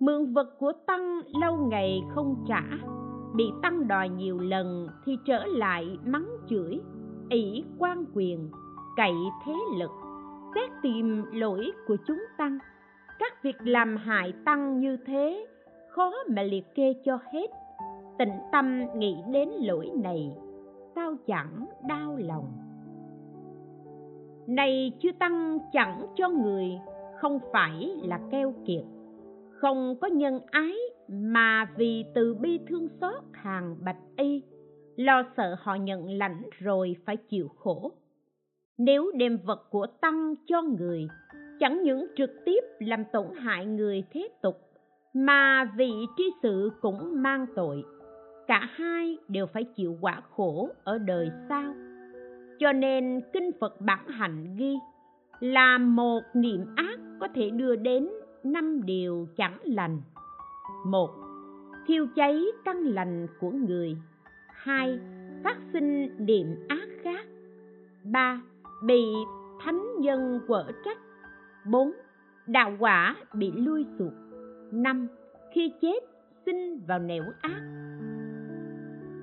mượn 0.00 0.32
vật 0.32 0.58
của 0.58 0.72
tăng 0.86 1.20
lâu 1.40 1.56
ngày 1.56 2.02
không 2.14 2.44
trả 2.48 2.62
bị 3.36 3.52
tăng 3.62 3.88
đòi 3.88 4.08
nhiều 4.08 4.38
lần 4.38 4.88
thì 5.04 5.18
trở 5.24 5.44
lại 5.46 5.98
mắng 6.04 6.28
chửi, 6.48 6.80
ỷ 7.30 7.64
quan 7.78 8.04
quyền, 8.14 8.50
cậy 8.96 9.14
thế 9.44 9.52
lực, 9.78 9.90
xét 10.54 10.70
tìm 10.82 11.24
lỗi 11.32 11.70
của 11.86 11.96
chúng 12.06 12.24
tăng. 12.38 12.58
Các 13.18 13.42
việc 13.42 13.56
làm 13.60 13.96
hại 13.96 14.32
tăng 14.44 14.80
như 14.80 14.96
thế, 15.06 15.46
khó 15.90 16.12
mà 16.28 16.42
liệt 16.42 16.74
kê 16.74 16.94
cho 17.04 17.18
hết. 17.32 17.46
Tịnh 18.18 18.38
tâm 18.52 18.84
nghĩ 18.98 19.16
đến 19.32 19.48
lỗi 19.48 19.90
này 20.02 20.36
sao 20.94 21.14
chẳng 21.26 21.66
đau 21.88 22.16
lòng. 22.18 22.46
Này 24.46 24.92
chư 24.98 25.12
tăng, 25.18 25.58
chẳng 25.72 26.06
cho 26.16 26.28
người, 26.28 26.78
không 27.20 27.38
phải 27.52 27.96
là 28.02 28.20
keo 28.30 28.54
kiệt. 28.66 28.84
Không 29.50 29.96
có 30.00 30.06
nhân 30.06 30.40
ái 30.50 30.76
mà 31.08 31.68
vì 31.76 32.04
từ 32.14 32.34
bi 32.34 32.60
thương 32.68 32.88
xót 33.00 33.22
hàng 33.32 33.76
bạch 33.84 34.00
y, 34.16 34.42
lo 34.96 35.22
sợ 35.36 35.56
họ 35.58 35.74
nhận 35.74 36.10
lãnh 36.10 36.42
rồi 36.58 36.96
phải 37.06 37.16
chịu 37.16 37.48
khổ. 37.48 37.92
Nếu 38.78 39.12
đem 39.14 39.38
vật 39.44 39.66
của 39.70 39.86
tăng 40.00 40.34
cho 40.46 40.62
người, 40.62 41.08
chẳng 41.60 41.82
những 41.82 42.06
trực 42.16 42.30
tiếp 42.44 42.60
làm 42.78 43.04
tổn 43.12 43.26
hại 43.36 43.66
người 43.66 44.04
thế 44.12 44.28
tục, 44.42 44.56
mà 45.14 45.70
vị 45.76 45.92
tri 46.16 46.24
sự 46.42 46.70
cũng 46.80 47.22
mang 47.22 47.46
tội. 47.56 47.84
Cả 48.46 48.68
hai 48.70 49.18
đều 49.28 49.46
phải 49.46 49.64
chịu 49.64 49.98
quả 50.00 50.22
khổ 50.30 50.68
ở 50.84 50.98
đời 50.98 51.30
sau. 51.48 51.74
Cho 52.58 52.72
nên 52.72 53.20
kinh 53.32 53.50
phật 53.60 53.80
bản 53.80 54.08
hạnh 54.08 54.56
ghi 54.56 54.74
là 55.40 55.78
một 55.78 56.20
niệm 56.34 56.64
ác 56.76 56.98
có 57.20 57.28
thể 57.34 57.50
đưa 57.50 57.76
đến 57.76 58.08
năm 58.44 58.82
điều 58.84 59.26
chẳng 59.36 59.58
lành 59.64 60.00
một, 60.84 61.10
thiêu 61.86 62.06
cháy 62.16 62.44
căn 62.64 62.76
lành 62.76 63.26
của 63.40 63.50
người. 63.50 63.96
Hai, 64.48 64.98
phát 65.44 65.56
sinh 65.72 66.16
niệm 66.26 66.46
ác 66.68 66.88
khác. 67.02 67.26
Ba, 68.04 68.42
bị 68.84 69.04
thánh 69.60 70.00
nhân 70.00 70.40
quở 70.48 70.64
trách. 70.84 70.98
Bốn 71.70 71.92
đạo 72.46 72.76
quả 72.78 73.16
bị 73.34 73.52
lui 73.52 73.86
sụt 73.98 74.12
năm, 74.72 75.08
khi 75.52 75.72
chết 75.80 76.00
sinh 76.46 76.80
vào 76.86 76.98
nẻo 76.98 77.24
ác. 77.40 77.60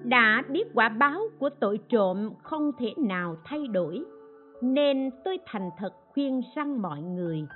Đã 0.03 0.43
biết 0.49 0.63
quả 0.73 0.89
báo 0.89 1.21
của 1.39 1.49
tội 1.49 1.79
trộm 1.89 2.29
không 2.43 2.71
thể 2.79 2.93
nào 2.97 3.37
thay 3.43 3.67
đổi, 3.67 4.03
nên 4.61 5.09
tôi 5.25 5.37
thành 5.45 5.69
thật 5.77 5.93
khuyên 6.13 6.41
răng 6.55 6.81
mọi 6.81 7.01
người, 7.01 7.47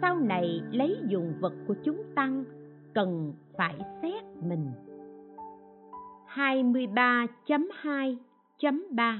sau 0.00 0.18
này 0.18 0.60
lấy 0.72 0.96
dùng 1.08 1.34
vật 1.40 1.52
của 1.68 1.74
chúng 1.84 2.02
tăng 2.14 2.44
cần 2.94 3.32
phải 3.56 3.74
xét 4.02 4.24
mình. 4.42 4.70
23.2.3 6.34 9.18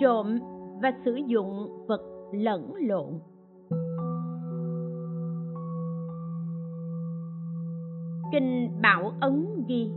Trộm 0.00 0.38
và 0.82 0.92
sử 1.04 1.14
dụng 1.26 1.68
vật 1.86 2.00
lẫn 2.32 2.72
lộn. 2.78 3.20
Kinh 8.32 8.70
Bảo 8.82 9.12
Ấn 9.20 9.64
ghi, 9.68 9.90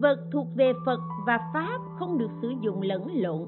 Vật 0.00 0.18
thuộc 0.32 0.46
về 0.54 0.72
Phật 0.86 1.00
và 1.26 1.38
Pháp 1.54 1.78
không 1.98 2.18
được 2.18 2.30
sử 2.42 2.52
dụng 2.60 2.82
lẫn 2.82 3.06
lộn, 3.14 3.46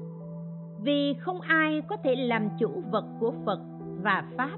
Vì 0.83 1.13
không 1.19 1.41
ai 1.41 1.81
có 1.89 1.97
thể 2.03 2.15
làm 2.15 2.49
chủ 2.59 2.69
vật 2.91 3.05
của 3.19 3.33
Phật 3.45 3.59
và 4.01 4.23
Pháp, 4.37 4.57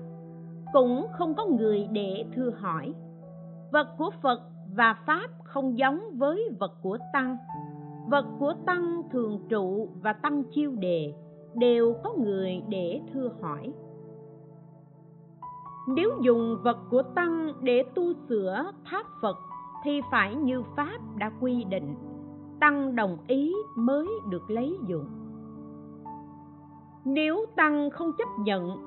Cũng 0.74 1.08
không 1.12 1.36
có 1.36 1.46
người 1.46 1.88
để 1.92 2.26
thưa 2.36 2.50
hỏi. 2.50 2.94
Vật 3.74 3.88
của 3.98 4.10
Phật 4.22 4.42
và 4.76 4.96
Pháp 5.06 5.28
không 5.44 5.78
giống 5.78 6.00
với 6.18 6.50
vật 6.60 6.72
của 6.82 6.98
Tăng. 7.14 7.38
Vật 8.10 8.26
của 8.40 8.54
Tăng 8.66 9.02
thường 9.12 9.40
trụ 9.50 9.90
và 10.02 10.14
Tăng 10.14 10.44
chiêu 10.44 10.72
đề, 10.72 11.14
đều 11.54 11.96
có 12.04 12.14
người 12.18 12.62
để 12.70 13.02
thưa 13.14 13.32
hỏi. 13.42 13.74
Nếu 15.88 16.12
dùng 16.22 16.58
vật 16.64 16.78
của 16.90 17.04
tăng 17.16 17.54
để 17.62 17.84
tu 17.96 18.14
sửa 18.30 18.72
tháp 18.86 19.06
phật, 19.22 19.38
thì 19.84 20.02
phải 20.12 20.36
như 20.36 20.64
pháp 20.76 21.00
đã 21.18 21.32
quy 21.42 21.64
định, 21.64 21.96
tăng 22.60 22.96
đồng 22.96 23.18
ý 23.28 23.54
mới 23.76 24.08
được 24.30 24.50
lấy 24.50 24.78
dụng 24.88 25.06
nếu 27.06 27.46
tăng 27.56 27.90
không 27.90 28.12
chấp 28.18 28.28
nhận, 28.40 28.78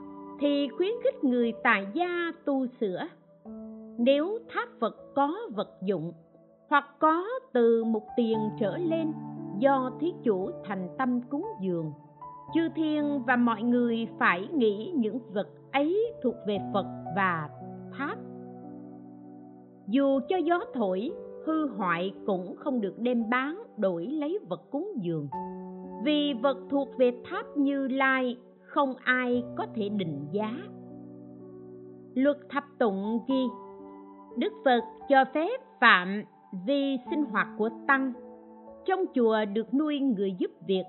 thì 0.40 0.68
khuyến 0.68 0.92
khích 1.04 1.24
người 1.24 1.52
tại 1.64 1.86
gia 1.94 2.32
tu 2.44 2.66
sửa 2.80 3.08
nếu 3.98 4.38
tháp 4.48 4.68
phật 4.80 5.14
có 5.14 5.36
vật 5.54 5.70
dụng, 5.82 6.12
hoặc 6.68 6.84
có 6.98 7.24
từ 7.52 7.84
một 7.84 8.02
tiền 8.16 8.38
trở 8.60 8.76
lên, 8.76 9.12
do 9.58 9.90
thí 10.00 10.12
chủ 10.22 10.50
thành 10.64 10.88
tâm 10.98 11.20
cúng 11.30 11.46
dường, 11.60 11.92
chư 12.54 12.68
thiên 12.74 13.22
và 13.26 13.36
mọi 13.36 13.62
người 13.62 14.08
phải 14.18 14.48
nghĩ 14.54 14.92
những 14.96 15.18
vật 15.32 15.48
ấy 15.72 16.12
thuộc 16.22 16.34
về 16.46 16.58
phật 16.74 16.86
và 17.16 17.48
tháp. 17.92 18.18
Dù 19.86 20.20
cho 20.28 20.36
gió 20.36 20.60
thổi, 20.74 21.12
hư 21.46 21.68
hoại 21.68 22.14
cũng 22.26 22.56
không 22.56 22.80
được 22.80 22.98
đem 22.98 23.30
bán 23.30 23.62
đổi 23.76 24.06
lấy 24.06 24.38
vật 24.48 24.70
cúng 24.70 24.92
dường. 25.00 25.28
Vì 26.04 26.34
vật 26.42 26.58
thuộc 26.70 26.88
về 26.98 27.12
tháp 27.24 27.56
như 27.56 27.88
lai, 27.88 28.36
không 28.60 28.94
ai 29.04 29.44
có 29.56 29.66
thể 29.74 29.88
định 29.88 30.26
giá. 30.32 30.52
Luật 32.14 32.36
thập 32.48 32.64
tụng 32.78 33.18
ghi 33.28 33.46
đức 34.36 34.52
phật 34.64 34.80
cho 35.08 35.24
phép 35.34 35.60
phạm 35.80 36.22
vi 36.66 36.98
sinh 37.10 37.24
hoạt 37.24 37.46
của 37.58 37.70
tăng. 37.86 38.12
Trong 38.84 39.00
chùa 39.14 39.44
được 39.44 39.74
nuôi 39.74 39.98
người 39.98 40.32
giúp 40.38 40.50
việc, 40.66 40.84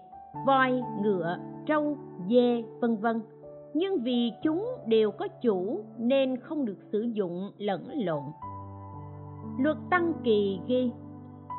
voi, 0.45 0.81
ngựa, 1.01 1.37
trâu, 1.65 1.97
dê, 2.29 2.63
vân 2.79 2.97
vân. 2.97 3.21
Nhưng 3.73 3.97
vì 4.03 4.31
chúng 4.43 4.65
đều 4.87 5.11
có 5.11 5.27
chủ 5.41 5.79
nên 5.97 6.37
không 6.37 6.65
được 6.65 6.77
sử 6.91 7.01
dụng 7.01 7.51
lẫn 7.57 7.87
lộn. 7.93 8.23
Luật 9.59 9.77
tăng 9.89 10.13
kỳ 10.23 10.59
ghi, 10.67 10.91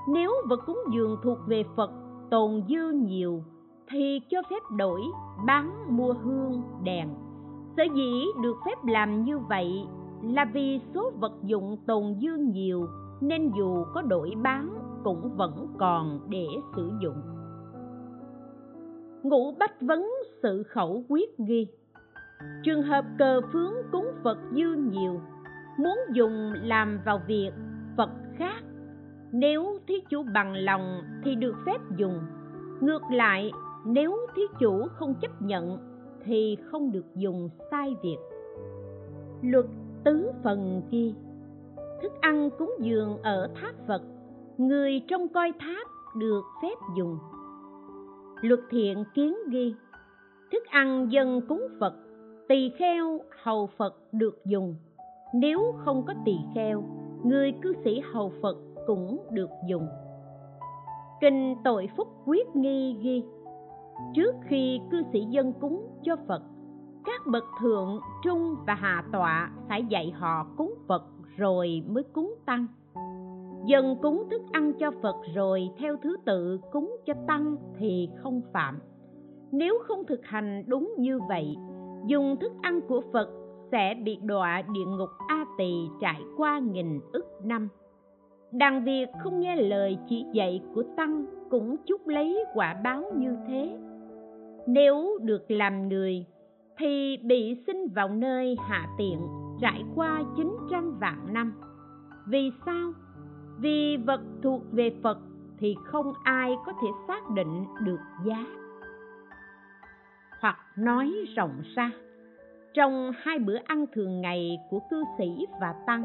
nếu 0.08 0.32
vật 0.48 0.60
cúng 0.66 0.78
dường 0.92 1.16
thuộc 1.22 1.38
về 1.48 1.62
phật 1.76 1.90
tồn 2.30 2.62
dư 2.68 2.90
nhiều, 2.90 3.42
thì 3.90 4.20
cho 4.30 4.42
phép 4.50 4.62
đổi, 4.76 5.00
bán 5.46 5.96
mua 5.96 6.12
hương, 6.12 6.62
đèn. 6.82 7.08
Sở 7.76 7.82
dĩ 7.94 8.24
được 8.42 8.56
phép 8.66 8.84
làm 8.84 9.24
như 9.24 9.38
vậy 9.38 9.86
là 10.22 10.44
vì 10.52 10.80
số 10.94 11.10
vật 11.20 11.32
dụng 11.44 11.76
tồn 11.86 12.14
dư 12.20 12.36
nhiều 12.36 12.86
nên 13.20 13.50
dù 13.58 13.84
có 13.94 14.02
đổi 14.02 14.32
bán 14.42 14.78
cũng 15.04 15.36
vẫn 15.36 15.66
còn 15.78 16.20
để 16.28 16.46
sử 16.76 16.90
dụng. 17.02 17.16
Ngũ 19.22 19.52
bách 19.58 19.80
vấn 19.80 20.10
sự 20.42 20.62
khẩu 20.62 21.04
quyết 21.08 21.38
ghi, 21.38 21.66
trường 22.64 22.82
hợp 22.82 23.04
cờ 23.18 23.40
phướng 23.52 23.72
cúng 23.92 24.06
phật 24.24 24.38
dư 24.50 24.74
nhiều, 24.92 25.20
muốn 25.78 25.98
dùng 26.12 26.52
làm 26.62 27.00
vào 27.04 27.20
việc 27.26 27.50
phật 27.96 28.10
khác. 28.36 28.62
Nếu 29.32 29.78
thí 29.86 29.94
chủ 30.10 30.22
bằng 30.34 30.54
lòng 30.56 31.00
thì 31.24 31.34
được 31.34 31.54
phép 31.66 31.78
dùng, 31.96 32.20
ngược 32.80 33.02
lại, 33.12 33.50
nếu 33.84 34.16
thí 34.36 34.42
chủ 34.58 34.86
không 34.88 35.14
chấp 35.20 35.42
nhận 35.42 35.78
thì 36.24 36.56
không 36.70 36.92
được 36.92 37.14
dùng 37.14 37.48
sai 37.70 37.96
việc. 38.02 38.18
Luật 39.42 39.66
tứ 40.04 40.32
phần 40.44 40.82
kia. 40.90 41.12
Thức 42.02 42.12
ăn 42.20 42.50
cúng 42.58 42.74
dường 42.80 43.22
ở 43.22 43.48
tháp 43.54 43.74
phật, 43.86 44.02
người 44.58 45.00
trong 45.08 45.28
coi 45.28 45.52
tháp 45.60 45.88
được 46.18 46.42
phép 46.62 46.74
dùng. 46.96 47.18
Luật 48.40 48.60
thiện 48.70 49.04
kiến 49.14 49.36
ghi, 49.50 49.74
thức 50.52 50.62
ăn 50.70 51.12
dân 51.12 51.40
cúng 51.48 51.68
phật, 51.80 51.94
tỳ 52.48 52.70
kheo 52.78 53.20
hầu 53.42 53.66
phật 53.66 53.94
được 54.12 54.44
dùng. 54.44 54.74
Nếu 55.34 55.74
không 55.84 56.04
có 56.06 56.14
tỳ 56.24 56.36
kheo, 56.54 56.84
người 57.24 57.52
cư 57.62 57.72
sĩ 57.84 58.00
hầu 58.12 58.32
phật 58.42 58.56
cũng 58.86 59.26
được 59.30 59.50
dùng. 59.68 59.86
Kinh 61.20 61.56
tội 61.64 61.88
phúc 61.96 62.08
quyết 62.26 62.56
nghi 62.56 62.96
ghi, 63.02 63.22
trước 64.14 64.34
khi 64.48 64.80
cư 64.90 65.02
sĩ 65.12 65.24
dân 65.30 65.52
cúng 65.52 65.86
cho 66.02 66.16
phật 66.28 66.42
các 67.04 67.26
bậc 67.26 67.44
thượng, 67.60 68.00
trung 68.22 68.56
và 68.66 68.74
hạ 68.74 69.04
tọa 69.12 69.50
phải 69.68 69.84
dạy 69.84 70.10
họ 70.10 70.46
cúng 70.56 70.74
phật 70.86 71.02
rồi 71.36 71.82
mới 71.86 72.02
cúng 72.02 72.34
tăng. 72.46 72.66
Dần 73.66 73.96
cúng 74.02 74.24
thức 74.30 74.42
ăn 74.52 74.72
cho 74.78 74.90
phật 75.02 75.16
rồi 75.34 75.70
theo 75.78 75.96
thứ 76.02 76.16
tự 76.24 76.60
cúng 76.72 76.96
cho 77.06 77.14
tăng 77.26 77.56
thì 77.78 78.08
không 78.22 78.42
phạm. 78.52 78.78
Nếu 79.52 79.78
không 79.86 80.04
thực 80.04 80.24
hành 80.24 80.64
đúng 80.66 80.94
như 80.98 81.20
vậy, 81.28 81.56
dùng 82.06 82.36
thức 82.40 82.52
ăn 82.62 82.80
của 82.88 83.02
phật 83.12 83.28
sẽ 83.72 83.94
bị 84.04 84.18
đọa 84.22 84.62
địa 84.72 84.84
ngục 84.84 85.10
a 85.28 85.44
tỳ 85.58 85.72
trải 86.00 86.20
qua 86.36 86.58
nghìn 86.58 87.00
ức 87.12 87.26
năm. 87.44 87.68
Đằng 88.52 88.84
việc 88.84 89.08
không 89.22 89.40
nghe 89.40 89.56
lời 89.56 89.98
chỉ 90.08 90.24
dạy 90.32 90.62
của 90.74 90.82
tăng 90.96 91.26
cũng 91.50 91.76
chúc 91.86 92.06
lấy 92.06 92.44
quả 92.54 92.80
báo 92.84 93.02
như 93.16 93.36
thế. 93.48 93.78
Nếu 94.66 95.18
được 95.22 95.50
làm 95.50 95.88
người 95.88 96.26
thì 96.78 97.16
bị 97.22 97.62
sinh 97.66 97.88
vào 97.94 98.08
nơi 98.08 98.56
hạ 98.68 98.88
tiện, 98.98 99.18
trải 99.60 99.84
qua 99.94 100.22
900 100.36 100.98
vạn 100.98 101.32
năm. 101.32 101.52
Vì 102.26 102.50
sao? 102.66 102.92
Vì 103.58 103.96
vật 103.96 104.20
thuộc 104.42 104.62
về 104.72 104.90
phật 105.02 105.18
thì 105.58 105.76
không 105.84 106.12
ai 106.22 106.56
có 106.66 106.72
thể 106.82 106.88
xác 107.08 107.30
định 107.34 107.64
được 107.84 108.00
giá. 108.24 108.44
Hoặc 110.40 110.56
nói 110.76 111.12
rộng 111.36 111.62
ra, 111.74 111.90
trong 112.74 113.12
hai 113.16 113.38
bữa 113.38 113.56
ăn 113.64 113.84
thường 113.92 114.20
ngày 114.20 114.58
của 114.70 114.80
cư 114.90 115.04
sĩ 115.18 115.46
và 115.60 115.74
tăng, 115.86 116.04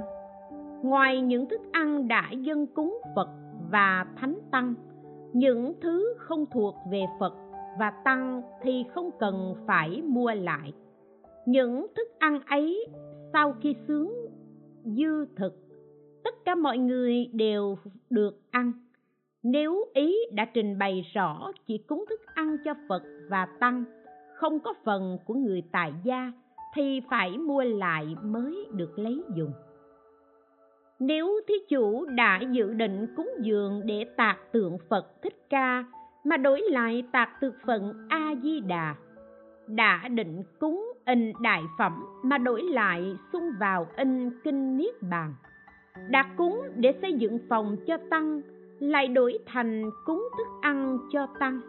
ngoài 0.83 1.21
những 1.21 1.49
thức 1.49 1.61
ăn 1.71 2.07
đã 2.07 2.31
dân 2.31 2.67
cúng 2.67 3.01
phật 3.15 3.29
và 3.71 4.05
thánh 4.15 4.39
tăng, 4.51 4.73
những 5.33 5.73
thứ 5.81 6.13
không 6.17 6.45
thuộc 6.45 6.75
về 6.91 7.05
phật 7.19 7.42
và 7.79 7.91
tăng 8.05 8.41
thì 8.61 8.85
không 8.93 9.09
cần 9.19 9.55
phải 9.67 10.01
mua 10.01 10.31
lại. 10.33 10.73
Những 11.45 11.87
thức 11.95 12.07
ăn 12.19 12.39
ấy 12.45 12.87
sau 13.33 13.55
khi 13.61 13.75
sướng 13.87 14.13
dư 14.83 15.25
thực, 15.35 15.53
tất 16.23 16.35
cả 16.45 16.55
mọi 16.55 16.77
người 16.77 17.29
đều 17.33 17.77
được 18.09 18.41
ăn. 18.51 18.71
Nếu 19.43 19.85
ý 19.93 20.15
đã 20.31 20.45
trình 20.53 20.77
bày 20.79 21.01
rõ 21.13 21.51
chỉ 21.67 21.77
cúng 21.77 22.05
thức 22.09 22.21
ăn 22.35 22.57
cho 22.65 22.73
phật 22.89 23.03
và 23.29 23.47
tăng, 23.59 23.83
không 24.35 24.59
có 24.59 24.73
phần 24.83 25.17
của 25.25 25.33
người 25.33 25.63
tại 25.71 25.93
gia, 26.03 26.31
thì 26.75 27.01
phải 27.09 27.37
mua 27.37 27.63
lại 27.63 28.15
mới 28.21 28.65
được 28.71 28.99
lấy 28.99 29.23
dùng. 29.35 29.51
Nếu 30.99 31.39
thí 31.47 31.55
chủ 31.69 32.05
đã 32.05 32.41
dự 32.51 32.73
định 32.73 33.07
cúng 33.15 33.29
dường 33.41 33.81
để 33.85 34.05
tạc 34.17 34.37
tượng 34.51 34.77
phật 34.89 35.21
thích 35.21 35.45
ca 35.49 35.83
mà 36.23 36.37
đổi 36.37 36.61
lại 36.69 37.03
tạc 37.11 37.29
từ 37.41 37.53
phận 37.65 38.07
a 38.09 38.33
di 38.43 38.59
đà 38.59 38.95
đã 39.67 40.07
định 40.07 40.43
cúng 40.59 40.93
in 41.05 41.33
đại 41.41 41.61
phẩm 41.77 42.05
mà 42.23 42.37
đổi 42.37 42.61
lại 42.63 43.15
xung 43.33 43.51
vào 43.59 43.87
in 43.97 44.29
kinh 44.43 44.77
niết 44.77 45.01
bàn. 45.01 45.33
Đã 46.09 46.29
cúng 46.37 46.61
để 46.75 46.93
xây 47.01 47.13
dựng 47.13 47.39
phòng 47.49 47.77
cho 47.87 47.97
tăng, 48.09 48.41
lại 48.79 49.07
đổi 49.07 49.39
thành 49.45 49.89
cúng 50.05 50.29
thức 50.37 50.47
ăn 50.61 50.97
cho 51.11 51.27
tăng. 51.39 51.61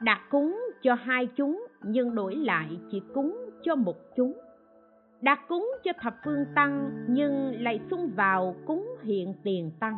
Đã 0.00 0.20
cúng 0.30 0.60
cho 0.82 0.94
hai 0.94 1.26
chúng, 1.26 1.66
nhưng 1.82 2.14
đổi 2.14 2.36
lại 2.36 2.68
chỉ 2.90 3.02
cúng 3.14 3.50
cho 3.62 3.74
một 3.74 3.96
chúng. 4.16 4.32
Đã 5.20 5.34
cúng 5.48 5.72
cho 5.84 5.92
thập 6.00 6.14
phương 6.24 6.44
tăng, 6.54 6.90
nhưng 7.08 7.62
lại 7.62 7.80
xung 7.90 8.10
vào 8.16 8.56
cúng 8.66 8.88
hiện 9.02 9.34
tiền 9.44 9.70
tăng. 9.80 9.96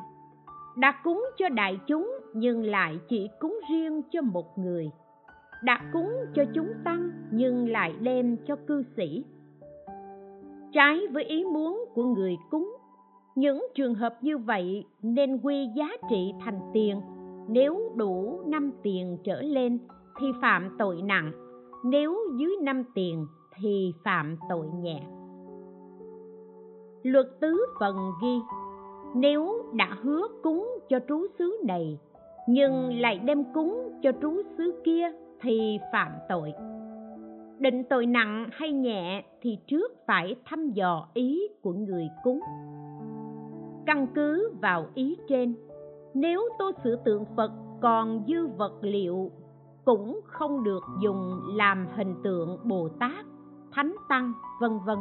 Đã 0.76 0.94
cúng 1.04 1.26
cho 1.36 1.48
đại 1.48 1.80
chúng 1.86 2.18
nhưng 2.34 2.64
lại 2.64 2.98
chỉ 3.08 3.28
cúng 3.40 3.60
riêng 3.70 4.02
cho 4.10 4.22
một 4.22 4.58
người. 4.58 4.90
Đã 5.64 5.90
cúng 5.92 6.12
cho 6.34 6.44
chúng 6.54 6.72
tăng 6.84 7.10
nhưng 7.30 7.68
lại 7.68 7.94
đem 8.00 8.36
cho 8.46 8.56
cư 8.56 8.82
sĩ. 8.96 9.24
Trái 10.72 11.00
với 11.12 11.24
ý 11.24 11.44
muốn 11.44 11.84
của 11.94 12.04
người 12.04 12.36
cúng, 12.50 12.76
những 13.34 13.66
trường 13.74 13.94
hợp 13.94 14.18
như 14.22 14.38
vậy 14.38 14.84
nên 15.02 15.40
quy 15.42 15.68
giá 15.76 15.88
trị 16.10 16.32
thành 16.40 16.60
tiền. 16.72 17.00
Nếu 17.48 17.92
đủ 17.96 18.40
năm 18.46 18.70
tiền 18.82 19.18
trở 19.24 19.42
lên 19.42 19.78
thì 20.20 20.26
phạm 20.42 20.76
tội 20.78 21.02
nặng, 21.02 21.32
nếu 21.84 22.18
dưới 22.36 22.56
năm 22.62 22.84
tiền 22.94 23.26
thì 23.60 23.92
phạm 24.04 24.36
tội 24.48 24.66
nhẹ. 24.66 25.00
Luật 27.02 27.26
tứ 27.40 27.66
phần 27.80 27.96
ghi, 28.22 28.38
nếu 29.14 29.64
đã 29.72 29.96
hứa 30.02 30.28
cúng 30.42 30.78
cho 30.88 30.98
trú 31.08 31.26
xứ 31.38 31.56
này 31.66 31.98
nhưng 32.48 33.00
lại 33.00 33.18
đem 33.18 33.44
cúng 33.54 33.92
cho 34.02 34.12
trú 34.22 34.42
xứ 34.58 34.80
kia 34.84 35.10
thì 35.40 35.78
phạm 35.92 36.12
tội. 36.28 36.52
Định 37.58 37.84
tội 37.90 38.06
nặng 38.06 38.48
hay 38.52 38.72
nhẹ 38.72 39.24
thì 39.40 39.58
trước 39.66 39.92
phải 40.06 40.36
thăm 40.44 40.70
dò 40.70 41.08
ý 41.14 41.42
của 41.62 41.72
người 41.72 42.08
cúng. 42.24 42.40
Căn 43.86 44.06
cứ 44.14 44.52
vào 44.62 44.86
ý 44.94 45.16
trên, 45.28 45.54
nếu 46.14 46.48
tô 46.58 46.70
sửa 46.84 46.96
tượng 47.04 47.24
phật 47.36 47.50
còn 47.80 48.24
dư 48.28 48.46
vật 48.46 48.78
liệu, 48.80 49.30
cũng 49.84 50.20
không 50.24 50.64
được 50.64 50.82
dùng 51.02 51.40
làm 51.56 51.86
hình 51.96 52.14
tượng 52.24 52.58
bồ 52.64 52.88
tát, 52.88 53.26
thánh 53.72 53.94
tăng, 54.08 54.32
vân 54.60 54.78
vân. 54.86 54.98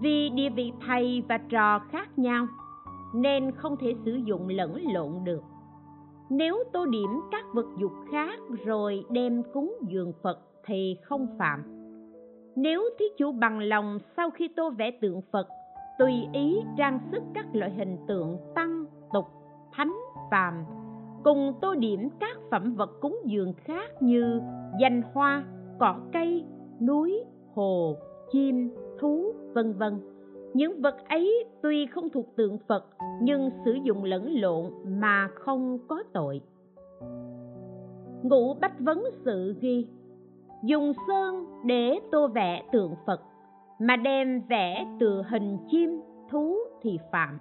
Vì 0.00 0.30
địa 0.30 0.50
vị 0.50 0.72
thầy 0.86 1.22
và 1.28 1.38
trò 1.38 1.78
khác 1.78 2.18
nhau, 2.18 2.46
nên 3.14 3.52
không 3.52 3.76
thể 3.76 3.94
sử 4.04 4.12
dụng 4.14 4.48
lẫn 4.48 4.76
lộn 4.92 5.24
được 5.24 5.42
nếu 6.34 6.64
tô 6.72 6.86
điểm 6.86 7.20
các 7.30 7.44
vật 7.54 7.66
dục 7.78 7.92
khác 8.12 8.38
rồi 8.64 9.04
đem 9.10 9.42
cúng 9.52 9.74
dường 9.88 10.12
phật 10.22 10.38
thì 10.64 10.96
không 11.02 11.26
phạm. 11.38 11.62
Nếu 12.56 12.82
thí 12.98 13.04
chủ 13.18 13.32
bằng 13.32 13.58
lòng 13.58 13.98
sau 14.16 14.30
khi 14.30 14.48
tô 14.56 14.70
vẽ 14.70 14.90
tượng 14.90 15.20
phật, 15.32 15.48
tùy 15.98 16.12
ý 16.32 16.60
trang 16.76 16.98
sức 17.12 17.22
các 17.34 17.46
loại 17.52 17.70
hình 17.70 17.96
tượng 18.08 18.36
tăng, 18.54 18.84
tục, 19.12 19.24
thánh, 19.72 19.92
phàm, 20.30 20.64
cùng 21.24 21.52
tô 21.60 21.74
điểm 21.74 22.08
các 22.20 22.36
phẩm 22.50 22.74
vật 22.74 22.90
cúng 23.00 23.16
dường 23.24 23.52
khác 23.64 24.02
như 24.02 24.40
danh 24.80 25.02
hoa, 25.14 25.44
cỏ 25.78 25.96
cây, 26.12 26.44
núi, 26.80 27.24
hồ, 27.54 27.96
chim, 28.30 28.70
thú, 29.00 29.34
vân 29.54 29.72
vân 29.72 30.11
những 30.54 30.82
vật 30.82 30.96
ấy 31.08 31.44
tuy 31.62 31.86
không 31.86 32.08
thuộc 32.10 32.36
tượng 32.36 32.58
phật, 32.68 32.84
nhưng 33.20 33.50
sử 33.64 33.72
dụng 33.72 34.04
lẫn 34.04 34.40
lộn 34.40 34.64
mà 34.86 35.28
không 35.34 35.78
có 35.88 36.02
tội. 36.12 36.40
Ngũ 38.22 38.54
bách 38.54 38.80
vấn 38.80 39.04
sự 39.24 39.54
ghi, 39.60 39.86
dùng 40.62 40.92
sơn 41.06 41.46
để 41.64 41.98
tô 42.12 42.28
vẽ 42.28 42.62
tượng 42.72 42.94
phật, 43.06 43.20
mà 43.78 43.96
đem 43.96 44.42
vẽ 44.48 44.86
từ 45.00 45.22
hình 45.22 45.58
chim 45.70 46.00
thú 46.30 46.56
thì 46.82 46.98
phạm. 47.12 47.38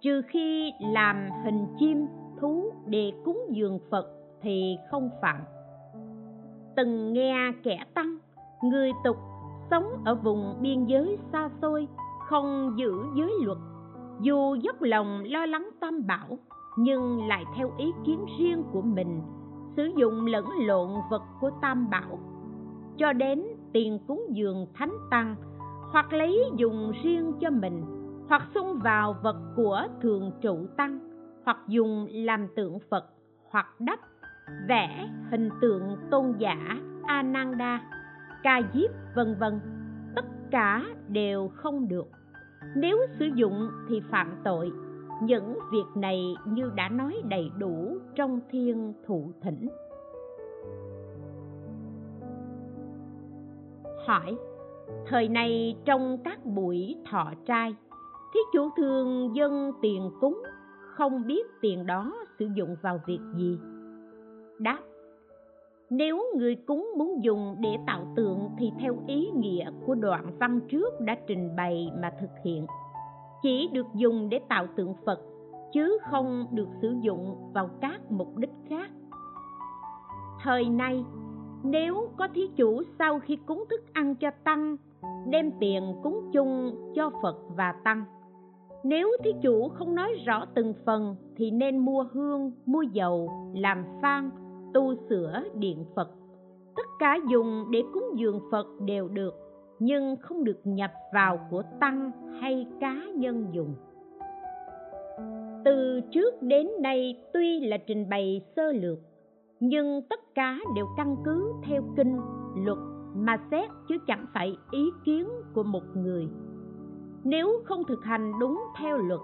Trừ 0.00 0.22
khi 0.28 0.72
làm 0.80 1.28
hình 1.44 1.66
chim 1.78 2.06
thú 2.40 2.72
để 2.86 3.12
cúng 3.24 3.40
dường 3.50 3.78
phật 3.90 4.06
thì 4.42 4.76
không 4.90 5.10
phạm. 5.22 5.40
Từng 6.76 7.12
nghe 7.12 7.52
kẻ 7.62 7.84
tăng, 7.94 8.18
người 8.62 8.90
tục, 9.04 9.16
sống 9.70 9.84
ở 10.04 10.14
vùng 10.14 10.54
biên 10.60 10.84
giới 10.84 11.18
xa 11.32 11.50
xôi 11.62 11.88
không 12.34 12.72
giữ 12.76 12.92
giới 13.14 13.32
luật. 13.42 13.58
Dù 14.20 14.54
dốc 14.54 14.82
lòng 14.82 15.22
lo 15.24 15.46
lắng 15.46 15.70
tam 15.80 16.06
bảo, 16.06 16.38
nhưng 16.78 17.28
lại 17.28 17.44
theo 17.56 17.72
ý 17.78 17.92
kiến 18.06 18.24
riêng 18.38 18.64
của 18.72 18.82
mình, 18.82 19.22
sử 19.76 19.90
dụng 19.96 20.26
lẫn 20.26 20.44
lộn 20.66 20.90
vật 21.10 21.22
của 21.40 21.50
tam 21.62 21.90
bảo. 21.90 22.18
Cho 22.96 23.12
đến 23.12 23.42
tiền 23.72 23.98
cúng 24.08 24.26
dường 24.30 24.66
thánh 24.74 24.92
tăng, 25.10 25.36
hoặc 25.92 26.12
lấy 26.12 26.50
dùng 26.56 26.92
riêng 27.02 27.32
cho 27.40 27.50
mình, 27.50 27.84
hoặc 28.28 28.42
xung 28.54 28.78
vào 28.78 29.16
vật 29.22 29.36
của 29.56 29.82
thường 30.02 30.30
trụ 30.40 30.66
tăng, 30.76 30.98
hoặc 31.44 31.58
dùng 31.68 32.06
làm 32.10 32.46
tượng 32.56 32.78
phật, 32.90 33.04
hoặc 33.50 33.66
đắp, 33.80 33.98
vẽ 34.68 35.08
hình 35.30 35.48
tượng 35.60 35.96
tôn 36.10 36.34
giả 36.38 36.78
ananda 37.06 37.80
ca 38.42 38.60
diếp, 38.74 38.90
vân 39.14 39.36
vân. 39.38 39.60
Tất 40.16 40.24
cả 40.50 40.84
đều 41.08 41.48
không 41.48 41.88
được 41.88 42.06
nếu 42.74 42.98
sử 43.18 43.26
dụng 43.34 43.70
thì 43.88 44.00
phạm 44.10 44.36
tội. 44.44 44.72
Những 45.22 45.58
việc 45.72 45.84
này 45.94 46.34
như 46.46 46.70
đã 46.74 46.88
nói 46.88 47.22
đầy 47.28 47.50
đủ 47.58 47.98
trong 48.14 48.40
thiên 48.50 48.92
thụ 49.06 49.32
thỉnh. 49.42 49.68
Hỏi, 54.06 54.36
thời 55.06 55.28
này 55.28 55.76
trong 55.84 56.18
các 56.24 56.44
buổi 56.44 56.96
thọ 57.10 57.32
trai, 57.46 57.74
thí 58.34 58.40
chủ 58.52 58.70
thường 58.76 59.36
dân 59.36 59.72
tiền 59.82 60.10
cúng, 60.20 60.42
không 60.94 61.26
biết 61.26 61.46
tiền 61.60 61.86
đó 61.86 62.12
sử 62.38 62.48
dụng 62.54 62.76
vào 62.82 63.00
việc 63.06 63.20
gì? 63.36 63.58
Đáp 64.58 64.78
nếu 65.90 66.24
người 66.36 66.54
cúng 66.54 66.90
muốn 66.96 67.24
dùng 67.24 67.56
để 67.60 67.78
tạo 67.86 68.06
tượng 68.16 68.50
thì 68.58 68.72
theo 68.80 68.96
ý 69.06 69.30
nghĩa 69.34 69.70
của 69.86 69.94
đoạn 69.94 70.36
văn 70.38 70.60
trước 70.68 71.00
đã 71.00 71.16
trình 71.26 71.56
bày 71.56 71.90
mà 72.02 72.12
thực 72.20 72.30
hiện. 72.44 72.66
Chỉ 73.42 73.68
được 73.72 73.86
dùng 73.94 74.28
để 74.28 74.40
tạo 74.48 74.66
tượng 74.76 74.94
phật, 75.06 75.20
chứ 75.72 75.98
không 76.10 76.46
được 76.50 76.68
sử 76.82 76.94
dụng 77.00 77.36
vào 77.52 77.70
các 77.80 78.00
mục 78.10 78.36
đích 78.36 78.52
khác. 78.68 78.90
Thời 80.42 80.64
nay, 80.64 81.04
nếu 81.64 82.08
có 82.16 82.28
thí 82.34 82.48
chủ 82.56 82.82
sau 82.98 83.20
khi 83.20 83.36
cúng 83.46 83.64
thức 83.70 83.80
ăn 83.92 84.14
cho 84.14 84.30
tăng, 84.44 84.76
đem 85.26 85.50
tiền 85.60 85.94
cúng 86.02 86.30
chung 86.32 86.74
cho 86.94 87.10
phật 87.22 87.36
và 87.56 87.74
tăng. 87.84 88.04
Nếu 88.84 89.08
thí 89.24 89.32
chủ 89.42 89.68
không 89.68 89.94
nói 89.94 90.12
rõ 90.26 90.44
từng 90.54 90.74
phần 90.86 91.16
thì 91.36 91.50
nên 91.50 91.78
mua 91.78 92.04
hương, 92.12 92.52
mua 92.66 92.82
dầu, 92.82 93.30
làm 93.54 93.84
phan 94.02 94.30
tu 94.74 94.94
sửa 95.08 95.42
điện 95.54 95.84
phật. 95.96 96.08
Tất 96.76 96.86
cả 96.98 97.18
dùng 97.30 97.64
để 97.70 97.82
cúng 97.92 98.04
dường 98.16 98.40
phật 98.50 98.66
đều 98.80 99.08
được, 99.08 99.34
nhưng 99.78 100.16
không 100.16 100.44
được 100.44 100.60
nhập 100.64 100.90
vào 101.14 101.38
của 101.50 101.62
tăng 101.80 102.10
hay 102.40 102.66
cá 102.80 102.94
nhân 103.14 103.46
dùng. 103.52 103.74
Từ 105.64 106.00
trước 106.10 106.42
đến 106.42 106.68
nay 106.82 107.24
tuy 107.32 107.60
là 107.60 107.76
trình 107.86 108.08
bày 108.08 108.40
sơ 108.56 108.72
lược, 108.72 108.98
nhưng 109.60 110.02
tất 110.10 110.20
cả 110.34 110.58
đều 110.76 110.86
căn 110.96 111.16
cứ 111.24 111.52
theo 111.66 111.82
kinh, 111.96 112.20
luật 112.56 112.78
mà 113.16 113.36
xét 113.50 113.70
chứ 113.88 113.94
chẳng 114.06 114.26
phải 114.34 114.56
ý 114.70 114.90
kiến 115.04 115.28
của 115.54 115.62
một 115.62 115.82
người. 115.94 116.28
Nếu 117.24 117.62
không 117.64 117.82
thực 117.88 118.04
hành 118.04 118.32
đúng 118.40 118.60
theo 118.78 118.98
luật, 118.98 119.20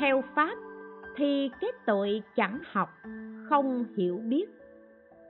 theo 0.00 0.22
pháp, 0.34 0.54
thì 1.16 1.50
kết 1.60 1.74
tội 1.86 2.22
chẳng 2.36 2.58
học, 2.72 2.88
không 3.48 3.84
hiểu 3.96 4.20
biết 4.28 4.46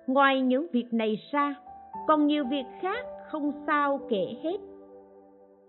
ngoài 0.08 0.40
những 0.40 0.66
việc 0.72 0.86
này 0.92 1.18
ra 1.32 1.54
còn 2.08 2.26
nhiều 2.26 2.44
việc 2.44 2.64
khác 2.80 3.06
không 3.30 3.52
sao 3.66 4.00
kể 4.10 4.36
hết 4.42 4.58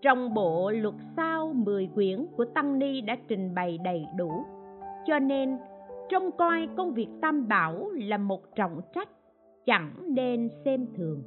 trong 0.02 0.34
bộ 0.34 0.70
luật 0.70 0.94
sao 1.16 1.52
10 1.52 1.90
quyển 1.94 2.26
của 2.36 2.44
Tăng 2.44 2.78
Ni 2.78 3.00
đã 3.00 3.16
trình 3.28 3.54
bày 3.54 3.78
đầy 3.84 4.06
đủ, 4.16 4.44
cho 5.06 5.18
nên 5.18 5.58
trông 6.10 6.30
coi 6.38 6.68
công 6.76 6.94
việc 6.94 7.08
tam 7.22 7.48
bảo 7.48 7.90
là 7.90 8.18
một 8.18 8.56
trọng 8.56 8.80
trách, 8.94 9.08
chẳng 9.66 9.92
nên 10.14 10.48
xem 10.64 10.86
thường. 10.96 11.22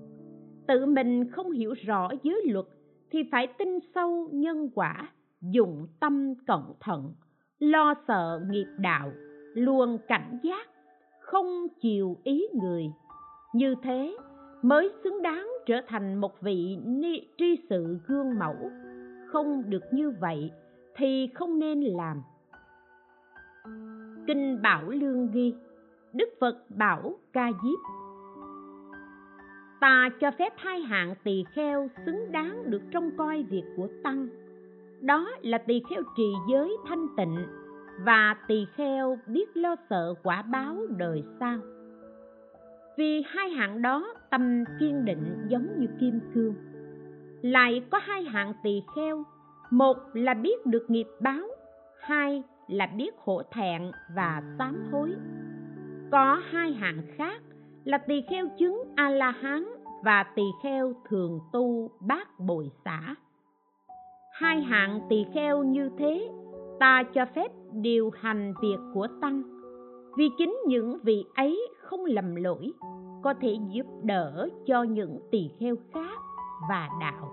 Tự 0.68 0.86
mình 0.86 1.30
không 1.32 1.52
hiểu 1.52 1.74
rõ 1.86 2.10
giới 2.24 2.42
luật 2.46 2.66
thì 3.12 3.20
phải 3.32 3.48
tin 3.48 3.80
sâu 3.96 4.30
nhân 4.32 4.70
quả, 4.76 5.12
dụng 5.42 5.88
tâm 6.00 6.34
cẩn 6.48 6.62
thận, 6.80 7.14
lo 7.60 7.94
sợ 8.08 8.42
nghiệp 8.50 8.68
đạo, 8.78 9.12
luôn 9.54 9.98
cảnh 10.08 10.40
giác, 10.44 10.68
không 11.20 11.68
chiều 11.82 12.18
ý 12.24 12.48
người. 12.54 12.92
Như 13.54 13.76
thế 13.84 14.18
mới 14.62 14.92
xứng 15.04 15.22
đáng 15.22 15.48
trở 15.66 15.82
thành 15.88 16.16
một 16.16 16.42
vị 16.42 16.78
ni, 16.86 17.28
tri 17.38 17.56
sự 17.70 17.98
gương 18.08 18.40
mẫu. 18.40 18.72
Không 19.28 19.70
được 19.70 19.84
như 19.92 20.14
vậy 20.20 20.52
thì 20.96 21.30
không 21.34 21.60
nên 21.60 21.82
làm. 21.82 22.22
Kinh 24.28 24.62
bảo 24.62 24.90
lương 24.90 25.32
ghi 25.32 25.54
đức 26.14 26.30
phật 26.40 26.58
bảo 26.70 27.16
ca 27.34 27.52
diếp 27.64 28.04
ta 29.84 30.10
cho 30.20 30.32
phép 30.32 30.54
hai 30.58 30.82
hạng 30.82 31.16
tỳ 31.24 31.44
kheo 31.56 31.88
xứng 32.06 32.32
đáng 32.32 32.72
được 32.72 32.82
trông 32.92 33.12
coi 33.18 33.44
việc 33.44 33.64
của 33.78 33.88
tăng. 34.04 34.28
Đó 35.02 35.30
là 35.42 35.58
tỳ 35.58 35.82
kheo 35.90 36.02
trì 36.18 36.34
giới 36.50 36.78
thanh 36.88 37.08
tịnh 37.18 37.38
và 38.06 38.36
tỳ 38.48 38.66
kheo 38.76 39.18
biết 39.28 39.58
lo 39.58 39.76
sợ 39.90 40.14
quả 40.24 40.42
báo 40.42 40.78
đời 40.98 41.24
sau 41.40 41.58
vì 42.98 43.24
hai 43.28 43.50
hạng 43.50 43.82
đó 43.82 44.14
tâm 44.32 44.64
kiên 44.80 45.06
định 45.06 45.46
giống 45.48 45.68
như 45.80 45.88
kim 46.00 46.20
cương. 46.34 46.56
Lại 47.42 47.82
có 47.92 48.00
hai 48.04 48.24
hạng 48.24 48.54
tỳ 48.64 48.82
kheo. 48.96 49.24
Một 49.72 49.98
là 50.14 50.34
biết 50.34 50.66
được 50.66 50.86
nghiệp 50.90 51.08
báo, 51.22 51.48
hai 52.00 52.44
là 52.68 52.88
biết 52.98 53.16
hổ 53.18 53.42
thẹn 53.52 53.92
và 54.16 54.42
sám 54.58 54.92
hối 54.92 55.16
có 56.14 56.42
hai 56.52 56.74
hạng 56.74 57.02
khác 57.18 57.42
là 57.84 57.98
tỳ 57.98 58.22
kheo 58.30 58.48
chứng 58.60 58.84
a 58.96 59.10
la 59.10 59.32
hán 59.32 59.66
và 60.04 60.24
tỳ 60.36 60.44
kheo 60.64 60.94
thường 61.10 61.40
tu 61.54 61.92
bát 62.00 62.40
bồi 62.40 62.72
xả. 62.86 63.16
Hai 64.34 64.62
hạng 64.62 65.02
tỳ 65.10 65.26
kheo 65.34 65.64
như 65.64 65.90
thế, 65.98 66.30
ta 66.80 67.04
cho 67.14 67.26
phép 67.36 67.52
điều 67.72 68.12
hành 68.22 68.54
việc 68.62 68.78
của 68.94 69.08
tăng. 69.22 69.44
Vì 70.18 70.30
chính 70.38 70.58
những 70.68 71.00
vị 71.04 71.26
ấy 71.36 71.68
không 71.84 72.06
lầm 72.06 72.36
lỗi, 72.36 72.72
có 73.22 73.34
thể 73.42 73.58
giúp 73.70 73.86
đỡ 74.04 74.50
cho 74.66 74.84
những 74.84 75.20
tỳ 75.32 75.52
kheo 75.60 75.76
khác 75.94 76.20
và 76.70 76.90
đạo. 77.02 77.32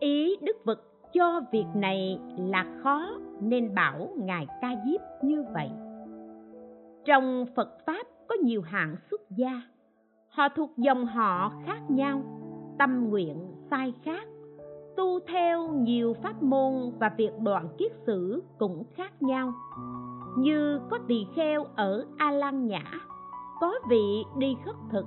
Ý 0.00 0.36
đức 0.42 0.56
phật 0.64 1.12
cho 1.12 1.40
việc 1.52 1.66
này 1.74 2.18
là 2.38 2.66
khó 2.82 3.08
nên 3.40 3.74
bảo 3.74 4.08
ngài 4.16 4.46
ca 4.60 4.70
diếp 4.86 5.00
như 5.22 5.44
vậy. 5.54 5.70
Trong 7.04 7.46
phật 7.56 7.68
pháp 7.86 8.06
có 8.28 8.34
nhiều 8.34 8.62
hạng 8.62 8.96
xuất 9.10 9.20
gia, 9.30 9.62
họ 10.28 10.48
thuộc 10.56 10.70
dòng 10.76 11.06
họ 11.06 11.52
khác 11.66 11.80
nhau, 11.88 12.22
tâm 12.78 13.10
nguyện 13.10 13.36
sai 13.70 13.94
khác, 14.04 14.28
tu 14.96 15.20
theo 15.20 15.68
nhiều 15.68 16.14
pháp 16.22 16.42
môn 16.42 16.72
và 16.98 17.10
việc 17.16 17.32
đoạn 17.42 17.68
kiết 17.78 17.92
sử 18.06 18.42
cũng 18.58 18.84
khác 18.94 19.22
nhau 19.22 19.52
như 20.36 20.80
có 20.90 20.98
tỳ 21.08 21.26
kheo 21.34 21.66
ở 21.76 22.06
a 22.16 22.30
lan 22.30 22.66
nhã, 22.66 22.84
có 23.60 23.74
vị 23.88 24.24
đi 24.38 24.56
khất 24.64 24.74
thực, 24.92 25.06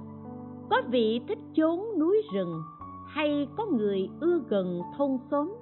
có 0.69 0.81
vị 0.89 1.21
thích 1.27 1.39
chốn 1.55 1.85
núi 1.99 2.21
rừng, 2.33 2.61
hay 3.07 3.47
có 3.57 3.65
người 3.65 4.09
ưa 4.19 4.39
gần 4.49 4.81
thôn 4.97 5.17
xóm. 5.31 5.53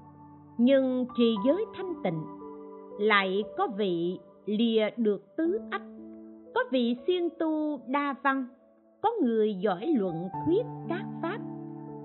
Nhưng 0.58 1.06
trì 1.18 1.36
giới 1.46 1.66
thanh 1.76 1.94
tịnh, 2.04 2.24
lại 3.00 3.44
có 3.58 3.68
vị 3.78 4.20
lìa 4.46 4.90
được 4.98 5.36
tứ 5.38 5.60
ách, 5.72 5.82
có 6.56 6.64
vị 6.72 6.96
siêng 7.08 7.30
tu 7.40 7.80
đa 7.88 8.16
văn, 8.24 8.48
có 9.02 9.10
người 9.22 9.54
giỏi 9.54 9.88
luận 9.88 10.28
thuyết 10.46 10.66
các 10.90 11.06
pháp, 11.22 11.40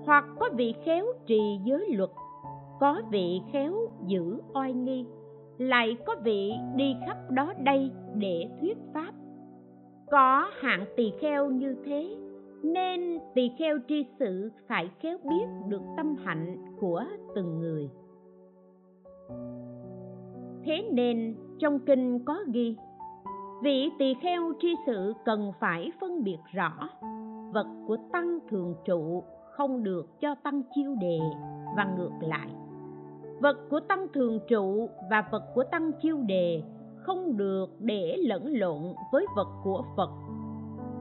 hoặc 0.05 0.25
có 0.39 0.49
vị 0.53 0.73
khéo 0.85 1.05
trì 1.27 1.59
giới 1.65 1.89
luật, 1.95 2.09
có 2.79 3.01
vị 3.11 3.41
khéo 3.51 3.73
giữ 4.07 4.41
oai 4.53 4.73
nghi 4.73 5.05
lại 5.59 5.97
có 6.05 6.15
vị 6.23 6.51
đi 6.75 6.95
khắp 7.05 7.31
đó 7.31 7.53
đây 7.63 7.91
để 8.15 8.49
thuyết 8.61 8.77
pháp. 8.93 9.11
Có 10.11 10.51
hạng 10.59 10.85
tỳ 10.97 11.11
kheo 11.21 11.49
như 11.49 11.75
thế, 11.85 12.15
nên 12.63 13.19
tỳ 13.35 13.51
kheo 13.59 13.77
tri 13.87 14.05
sự 14.19 14.51
phải 14.67 14.89
khéo 14.99 15.17
biết 15.23 15.45
được 15.67 15.81
tâm 15.97 16.15
hạnh 16.15 16.57
của 16.79 17.03
từng 17.35 17.59
người. 17.59 17.89
Thế 20.65 20.89
nên 20.91 21.35
trong 21.59 21.79
kinh 21.79 22.25
có 22.25 22.39
ghi, 22.53 22.75
vị 23.63 23.89
tỳ 23.99 24.13
kheo 24.21 24.53
tri 24.59 24.75
sự 24.85 25.13
cần 25.25 25.51
phải 25.59 25.91
phân 26.01 26.23
biệt 26.23 26.39
rõ, 26.53 26.89
vật 27.53 27.67
của 27.87 27.97
tăng 28.11 28.39
thường 28.49 28.75
trụ 28.85 29.23
không 29.51 29.83
được 29.83 30.19
cho 30.21 30.35
tăng 30.35 30.61
chiêu 30.75 30.95
đề 31.01 31.19
và 31.77 31.93
ngược 31.97 32.11
lại 32.21 32.49
vật 33.41 33.57
của 33.69 33.79
tăng 33.79 34.07
thường 34.13 34.39
trụ 34.47 34.89
và 35.09 35.27
vật 35.31 35.43
của 35.55 35.63
tăng 35.63 35.91
chiêu 36.01 36.17
đề 36.27 36.63
không 37.03 37.37
được 37.37 37.69
để 37.79 38.17
lẫn 38.17 38.53
lộn 38.53 38.81
với 39.11 39.25
vật 39.35 39.47
của 39.63 39.83
phật. 39.97 40.09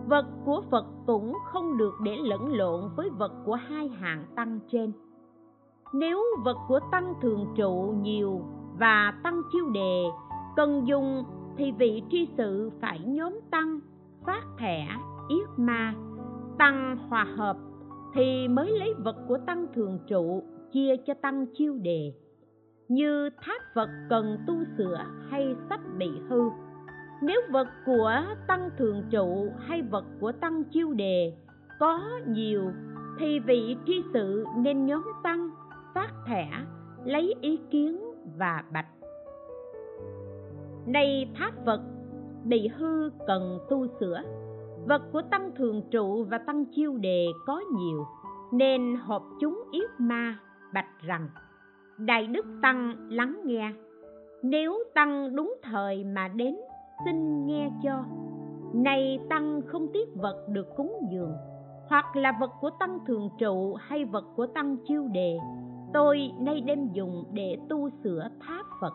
Vật 0.06 0.26
của 0.44 0.62
phật 0.70 0.84
cũng 1.06 1.34
không 1.44 1.78
được 1.78 1.94
để 2.04 2.16
lẫn 2.22 2.52
lộn 2.52 2.80
với 2.96 3.10
vật 3.10 3.32
của 3.44 3.54
hai 3.54 3.88
hạng 3.88 4.24
tăng 4.36 4.60
trên. 4.72 4.92
Nếu 5.92 6.24
vật 6.44 6.56
của 6.68 6.80
tăng 6.92 7.14
thường 7.22 7.46
trụ 7.56 7.94
nhiều 8.02 8.40
và 8.78 9.14
tăng 9.22 9.42
chiêu 9.52 9.70
đề 9.70 10.04
cần 10.56 10.88
dùng 10.88 11.24
thì 11.56 11.72
vị 11.72 12.02
tri 12.10 12.28
sự 12.36 12.70
phải 12.80 13.00
nhóm 13.00 13.40
tăng, 13.50 13.80
phát 14.26 14.42
thẻ, 14.58 14.88
yết 15.28 15.48
ma, 15.56 15.94
tăng 16.58 16.96
hòa 17.08 17.26
hợp 17.36 17.56
thì 18.14 18.48
mới 18.48 18.70
lấy 18.78 18.94
vật 19.04 19.16
của 19.28 19.38
tăng 19.46 19.66
thường 19.74 19.98
trụ 20.06 20.42
chia 20.72 20.96
cho 21.06 21.14
tăng 21.14 21.46
chiêu 21.54 21.74
đề 21.82 22.12
như 22.88 23.30
tháp 23.40 23.74
vật 23.74 23.88
cần 24.10 24.38
tu 24.46 24.54
sửa 24.78 25.04
hay 25.30 25.56
sắp 25.68 25.80
bị 25.98 26.10
hư 26.28 26.50
nếu 27.22 27.40
vật 27.50 27.68
của 27.86 28.12
tăng 28.46 28.70
thường 28.78 29.02
trụ 29.10 29.52
hay 29.58 29.82
vật 29.82 30.04
của 30.20 30.32
tăng 30.32 30.64
chiêu 30.64 30.92
đề 30.92 31.32
có 31.78 32.20
nhiều, 32.26 32.72
thì 33.18 33.38
vị 33.40 33.76
tri 33.86 34.02
sự 34.12 34.44
nên 34.56 34.86
nhóm 34.86 35.02
tăng, 35.22 35.50
phát 35.94 36.08
thẻ, 36.26 36.50
lấy 37.04 37.34
ý 37.40 37.58
kiến 37.70 38.00
và 38.38 38.64
bạch. 38.72 38.86
Nay 40.86 41.30
tháp 41.34 41.64
vật 41.64 41.80
bị 42.44 42.68
hư 42.68 43.10
cần 43.26 43.58
tu 43.70 43.86
sửa. 44.00 44.22
Vật 44.86 45.02
của 45.12 45.22
tăng 45.30 45.50
thường 45.56 45.82
trụ 45.90 46.24
và 46.24 46.38
tăng 46.38 46.64
chiêu 46.64 46.96
đề 46.96 47.26
có 47.46 47.60
nhiều, 47.78 48.06
nên 48.52 48.96
họp 48.96 49.22
chúng 49.40 49.62
yết 49.72 49.90
ma, 49.98 50.38
bạch 50.74 51.00
rằng 51.06 51.28
đại 51.98 52.26
đức 52.26 52.46
tăng 52.62 52.96
lắng 53.08 53.40
nghe. 53.44 53.72
Nếu 54.42 54.78
tăng 54.94 55.36
đúng 55.36 55.54
thời 55.62 56.04
mà 56.04 56.28
đến, 56.28 56.56
xin 57.04 57.46
nghe 57.46 57.70
cho. 57.82 58.04
Này 58.74 59.20
tăng 59.28 59.60
không 59.66 59.88
tiếc 59.92 60.08
vật 60.14 60.46
được 60.48 60.76
cúng 60.76 60.92
dường, 61.10 61.32
hoặc 61.88 62.16
là 62.16 62.32
vật 62.40 62.50
của 62.60 62.70
tăng 62.70 62.98
thường 63.06 63.30
trụ 63.38 63.74
hay 63.74 64.04
vật 64.04 64.24
của 64.36 64.46
tăng 64.46 64.76
chiêu 64.88 65.08
đề. 65.08 65.38
Tôi 65.92 66.30
nay 66.40 66.60
đem 66.60 66.88
dùng 66.92 67.24
để 67.32 67.58
tu 67.68 67.90
sửa 68.04 68.28
tháp 68.40 68.66
phật. 68.80 68.92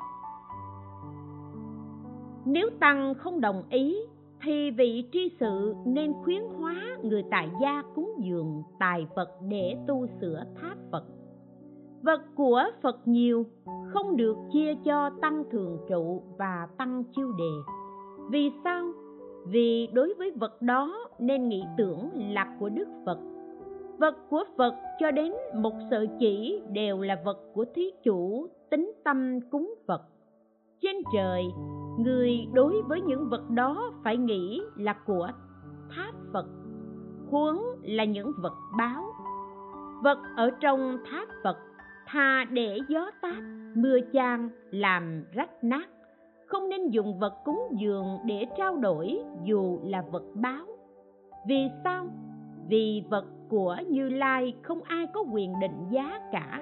Nếu 2.46 2.70
tăng 2.80 3.14
không 3.14 3.42
đồng 3.42 3.64
ý, 3.70 3.98
thì 4.42 4.72
vị 4.72 5.10
tri 5.12 5.32
sự 5.40 5.76
nên 5.86 6.14
khuyến 6.24 6.42
hóa 6.60 6.76
người 7.04 7.24
tại 7.32 7.50
gia 7.62 7.84
cúng 7.96 8.14
dường 8.18 8.64
tài 8.80 9.08
vật 9.16 9.30
để 9.42 9.78
tu 9.88 10.08
sửa 10.22 10.44
tháp 10.62 10.78
phật 10.92 11.13
vật 12.04 12.22
của 12.36 12.64
phật 12.82 13.08
nhiều, 13.08 13.46
không 13.94 14.18
được 14.18 14.38
chia 14.54 14.76
cho 14.86 15.10
tăng 15.22 15.44
thường 15.52 15.78
trụ 15.90 16.24
và 16.38 16.68
tăng 16.78 17.04
chiêu 17.16 17.32
đề. 17.32 17.74
Vì 18.30 18.52
sao? 18.64 18.92
Vì 19.48 19.88
đối 19.94 20.14
với 20.18 20.32
vật 20.32 20.62
đó 20.62 21.08
nên 21.20 21.50
nghĩ 21.50 21.64
tưởng 21.78 22.10
là 22.16 22.56
của 22.60 22.70
đức 22.70 22.88
phật. 23.06 23.18
Vật 23.98 24.16
của 24.30 24.44
phật 24.58 24.74
cho 25.00 25.12
đến 25.12 25.34
một 25.56 25.74
sợi 25.92 26.10
chỉ 26.20 26.62
đều 26.70 27.02
là 27.02 27.22
vật 27.26 27.38
của 27.54 27.66
thí 27.76 27.92
chủ, 28.04 28.48
tính 28.70 28.92
tâm 29.04 29.40
cúng 29.52 29.76
phật. 29.88 30.02
Trên 30.82 30.96
trời, 31.14 31.44
người 32.00 32.48
đối 32.54 32.82
với 32.82 33.02
những 33.02 33.30
vật 33.30 33.50
đó 33.50 33.94
phải 34.04 34.18
nghĩ 34.18 34.62
là 34.78 34.96
của 35.06 35.28
tháp 35.96 36.16
phật, 36.34 36.46
huống 37.32 37.64
là 37.84 38.04
những 38.04 38.32
vật 38.42 38.54
báo. 38.78 39.04
Vật 40.04 40.18
ở 40.36 40.50
trong 40.62 40.98
tháp 41.12 41.28
phật 41.44 41.58
thà 42.06 42.46
để 42.52 42.78
gió 42.88 43.12
táp, 43.22 43.44
mưa 43.76 43.98
chan 44.14 44.50
làm 44.72 45.26
rách 45.34 45.64
nát. 45.64 45.90
Không 46.46 46.70
nên 46.70 46.90
dùng 46.90 47.20
vật 47.20 47.34
cúng 47.46 47.62
dường 47.80 48.18
để 48.26 48.46
trao 48.58 48.78
đổi, 48.78 49.20
dù 49.44 49.80
là 49.84 50.02
vật 50.12 50.24
báo. 50.34 50.66
Vì 51.48 51.68
sao? 51.84 52.08
Vì 52.70 53.04
vật 53.10 53.26
của 53.50 53.78
như 53.90 54.10
lai 54.10 54.54
không 54.62 54.82
ai 54.84 55.06
có 55.14 55.24
quyền 55.34 55.54
định 55.62 55.90
giá 55.92 56.20
cả. 56.32 56.62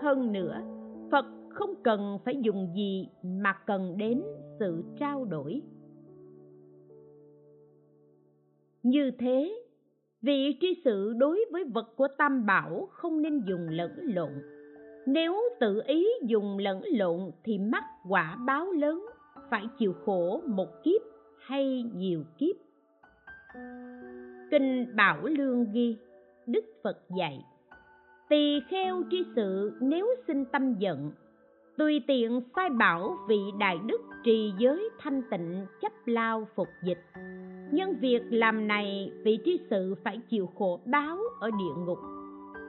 Hơn 0.00 0.32
nữa, 0.32 0.60
phật 1.10 1.26
không 1.48 1.74
cần 1.82 2.18
phải 2.24 2.36
dùng 2.40 2.72
gì 2.74 3.08
mà 3.22 3.52
cần 3.66 3.96
đến 3.96 4.22
sự 4.58 4.84
trao 4.98 5.24
đổi. 5.24 5.62
Như 8.82 9.10
thế 9.18 9.62
vị 10.22 10.58
tri 10.60 10.82
sự 10.84 11.12
đối 11.18 11.44
với 11.52 11.64
vật 11.64 11.92
của 11.96 12.08
tam 12.18 12.46
bảo 12.46 12.88
không 12.90 13.22
nên 13.22 13.44
dùng 13.48 13.68
lẫn 13.68 13.92
lộn 14.02 14.59
nếu 15.06 15.40
tự 15.60 15.82
ý 15.86 16.06
dùng 16.22 16.58
lẫn 16.58 16.82
lộn 16.92 17.30
thì 17.44 17.58
mắc 17.58 17.84
quả 18.08 18.36
báo 18.46 18.72
lớn, 18.72 19.06
phải 19.50 19.68
chịu 19.78 19.94
khổ 20.04 20.42
một 20.46 20.68
kiếp 20.84 21.00
hay 21.40 21.84
nhiều 21.94 22.24
kiếp. 22.38 22.56
Kinh 24.50 24.96
bảo 24.96 25.22
lương 25.22 25.72
ghi, 25.72 25.96
đức 26.46 26.64
phật 26.82 26.98
dạy, 27.18 27.44
tỳ 28.28 28.60
kheo 28.68 29.02
tri 29.10 29.24
sự 29.36 29.72
nếu 29.80 30.06
sinh 30.26 30.44
tâm 30.44 30.74
giận, 30.78 31.12
tùy 31.78 32.00
tiện 32.06 32.40
sai 32.56 32.70
bảo 32.70 33.16
vị 33.28 33.40
đại 33.58 33.78
đức 33.86 34.00
trì 34.24 34.52
giới 34.58 34.88
thanh 34.98 35.22
tịnh 35.30 35.66
chấp 35.80 35.92
lao 36.04 36.48
phục 36.54 36.68
dịch. 36.84 37.00
Nhân 37.72 37.96
việc 38.00 38.22
làm 38.30 38.68
này, 38.68 39.12
vị 39.24 39.38
tri 39.44 39.60
sự 39.70 39.94
phải 40.04 40.20
chịu 40.30 40.48
khổ 40.58 40.80
báo 40.84 41.18
ở 41.40 41.50
địa 41.50 41.84
ngục. 41.86 41.98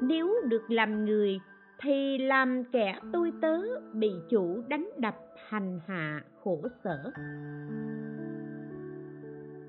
Nếu 0.02 0.36
được 0.50 0.72
làm 0.72 1.06
người 1.06 1.40
thì 1.84 2.18
làm 2.18 2.64
kẻ 2.72 3.00
tôi 3.14 3.32
tớ 3.42 3.58
bị 3.94 4.12
chủ 4.30 4.62
đánh 4.68 4.90
đập 4.98 5.16
hành 5.48 5.80
hạ 5.88 6.24
khổ 6.44 6.62
sở. 6.84 7.12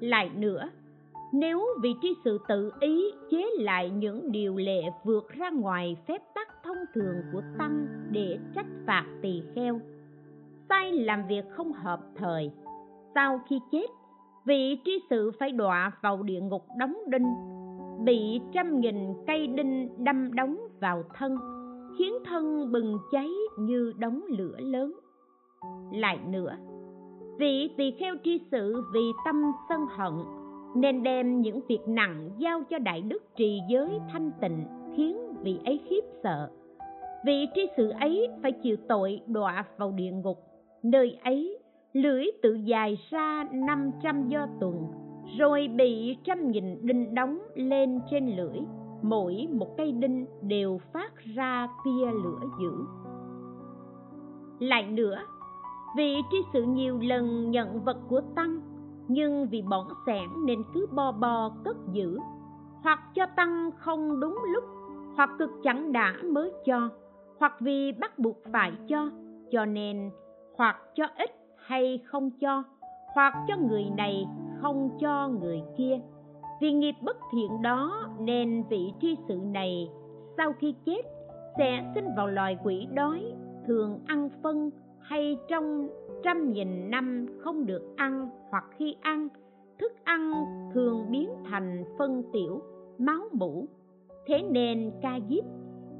Lại 0.00 0.30
nữa, 0.36 0.70
nếu 1.32 1.66
vị 1.82 1.94
tri 2.02 2.08
sự 2.24 2.38
tự 2.48 2.72
ý 2.80 3.12
chế 3.30 3.46
lại 3.58 3.90
những 3.90 4.32
điều 4.32 4.56
lệ 4.56 4.82
vượt 5.04 5.28
ra 5.28 5.50
ngoài 5.50 5.96
phép 6.08 6.22
tắc 6.34 6.48
thông 6.64 6.76
thường 6.94 7.16
của 7.32 7.42
tăng 7.58 7.86
để 8.10 8.38
trách 8.54 8.66
phạt 8.86 9.04
tỳ 9.22 9.42
kheo, 9.54 9.80
sai 10.68 10.92
làm 10.92 11.26
việc 11.28 11.44
không 11.50 11.72
hợp 11.72 12.00
thời. 12.16 12.50
Sau 13.14 13.40
khi 13.48 13.60
chết, 13.72 13.86
vị 14.44 14.80
tri 14.84 14.92
sự 15.10 15.30
phải 15.40 15.50
đọa 15.50 15.92
vào 16.00 16.22
địa 16.22 16.40
ngục 16.40 16.64
đóng 16.78 16.96
đinh, 17.06 17.34
bị 18.04 18.40
trăm 18.52 18.80
nghìn 18.80 18.96
cây 19.26 19.46
đinh 19.46 20.04
đâm 20.04 20.34
đóng 20.34 20.58
vào 20.80 21.02
thân 21.14 21.61
khiến 21.98 22.14
thân 22.24 22.72
bừng 22.72 22.98
cháy 23.12 23.28
như 23.58 23.92
đống 23.98 24.22
lửa 24.28 24.56
lớn. 24.58 24.92
Lại 25.92 26.18
nữa 26.28 26.56
vị 27.38 27.70
tỳ 27.76 27.90
kheo 27.90 28.14
tri 28.24 28.40
sự, 28.50 28.84
vì 28.92 29.00
tâm 29.24 29.52
sân 29.68 29.86
hận, 29.96 30.12
nên 30.74 31.02
đem 31.02 31.40
những 31.40 31.60
việc 31.68 31.80
nặng 31.86 32.30
giao 32.38 32.62
cho 32.70 32.78
đại 32.78 33.02
đức 33.02 33.22
trì 33.36 33.60
giới 33.68 33.88
thanh 34.12 34.30
tịnh, 34.40 34.64
khiến 34.96 35.16
vị 35.42 35.58
ấy 35.64 35.80
khiếp 35.88 36.00
sợ. 36.22 36.50
Vị 37.26 37.46
tri 37.54 37.66
sự 37.76 37.90
ấy 37.90 38.28
phải 38.42 38.52
chịu 38.52 38.76
tội 38.88 39.20
đọa 39.26 39.64
vào 39.76 39.92
địa 39.92 40.10
ngục. 40.10 40.38
Nơi 40.82 41.18
ấy, 41.24 41.58
lưỡi 41.92 42.26
tự 42.42 42.54
dài 42.54 42.98
ra 43.10 43.48
năm 43.52 43.90
trăm 44.02 44.28
do 44.28 44.46
tuần, 44.60 44.86
rồi 45.38 45.68
bị 45.68 46.16
trăm 46.24 46.50
nghìn 46.50 46.86
đinh 46.86 47.14
đóng 47.14 47.38
lên 47.54 48.00
trên 48.10 48.36
lưỡi 48.36 48.58
mỗi 49.02 49.48
một 49.52 49.76
cây 49.76 49.92
đinh 49.92 50.26
đều 50.42 50.80
phát 50.92 51.12
ra 51.34 51.68
tia 51.84 52.06
lửa 52.06 52.40
dữ. 52.60 52.72
Lại 54.58 54.86
nữa 54.86 55.18
vị 55.96 56.22
tri 56.30 56.36
sự 56.52 56.62
nhiều 56.62 56.98
lần 57.02 57.50
nhận 57.50 57.84
vật 57.84 57.96
của 58.08 58.20
tăng, 58.34 58.60
nhưng 59.08 59.48
vì 59.48 59.62
bỏng 59.62 59.88
sẻn 60.06 60.28
nên 60.46 60.62
cứ 60.74 60.86
bo 60.92 61.12
bo 61.12 61.50
cất 61.64 61.76
giữ, 61.92 62.18
hoặc 62.82 63.00
cho 63.14 63.26
tăng 63.36 63.70
không 63.78 64.20
đúng 64.20 64.38
lúc, 64.54 64.64
hoặc 65.16 65.30
cực 65.38 65.50
chẳng 65.62 65.92
đã 65.92 66.14
mới 66.24 66.52
cho, 66.64 66.88
hoặc 67.38 67.52
vì 67.60 67.92
bắt 67.92 68.18
buộc 68.18 68.36
phải 68.52 68.72
cho 68.88 69.10
cho 69.50 69.64
nên 69.64 70.10
hoặc 70.56 70.76
cho 70.94 71.06
ít 71.16 71.30
hay 71.56 71.98
không 72.04 72.30
cho, 72.30 72.62
hoặc 73.14 73.34
cho 73.48 73.56
người 73.56 73.84
này 73.96 74.26
không 74.60 74.90
cho 75.00 75.28
người 75.28 75.62
kia 75.76 76.00
vì 76.62 76.72
nghiệp 76.72 76.94
bất 77.02 77.16
thiện 77.32 77.62
đó 77.62 78.08
nên 78.20 78.64
vị 78.70 78.92
tri 79.00 79.16
sự 79.28 79.34
này 79.34 79.90
sau 80.36 80.52
khi 80.52 80.74
chết 80.84 81.02
sẽ 81.58 81.92
sinh 81.94 82.04
vào 82.16 82.26
loài 82.26 82.58
quỷ 82.64 82.86
đói, 82.94 83.32
thường 83.66 84.00
ăn 84.06 84.28
phân 84.42 84.70
hay 85.00 85.36
trong 85.48 85.88
trăm 86.22 86.52
nghìn 86.52 86.90
năm 86.90 87.26
không 87.40 87.66
được 87.66 87.94
ăn 87.96 88.28
hoặc 88.50 88.64
khi 88.76 88.96
ăn, 89.00 89.28
thức 89.78 89.92
ăn 90.04 90.32
thường 90.74 91.06
biến 91.10 91.30
thành 91.44 91.84
phân 91.98 92.22
tiểu, 92.32 92.60
máu 92.98 93.22
mũ 93.32 93.66
thế 94.26 94.42
nên 94.42 94.92
ca 95.02 95.18
diếp, 95.30 95.44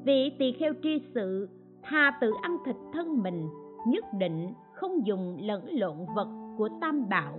vị 0.05 0.31
tỳ 0.39 0.51
kheo 0.51 0.73
tri 0.83 1.01
sự 1.13 1.49
thà 1.81 2.17
tự 2.21 2.31
ăn 2.41 2.57
thịt 2.65 2.75
thân 2.93 3.23
mình, 3.23 3.49
nhất 3.87 4.05
định 4.19 4.53
không 4.73 5.07
dùng 5.07 5.37
lẫn 5.41 5.65
lộn 5.69 5.97
vật 6.15 6.27
của 6.57 6.69
tam 6.81 7.09
bảo, 7.09 7.37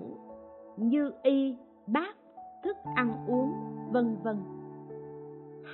như 0.76 1.12
y 1.22 1.56
bát 1.86 2.16
thức 2.64 2.76
ăn 2.94 3.26
uống, 3.26 3.52
vân 3.92 4.16
vân. 4.22 4.36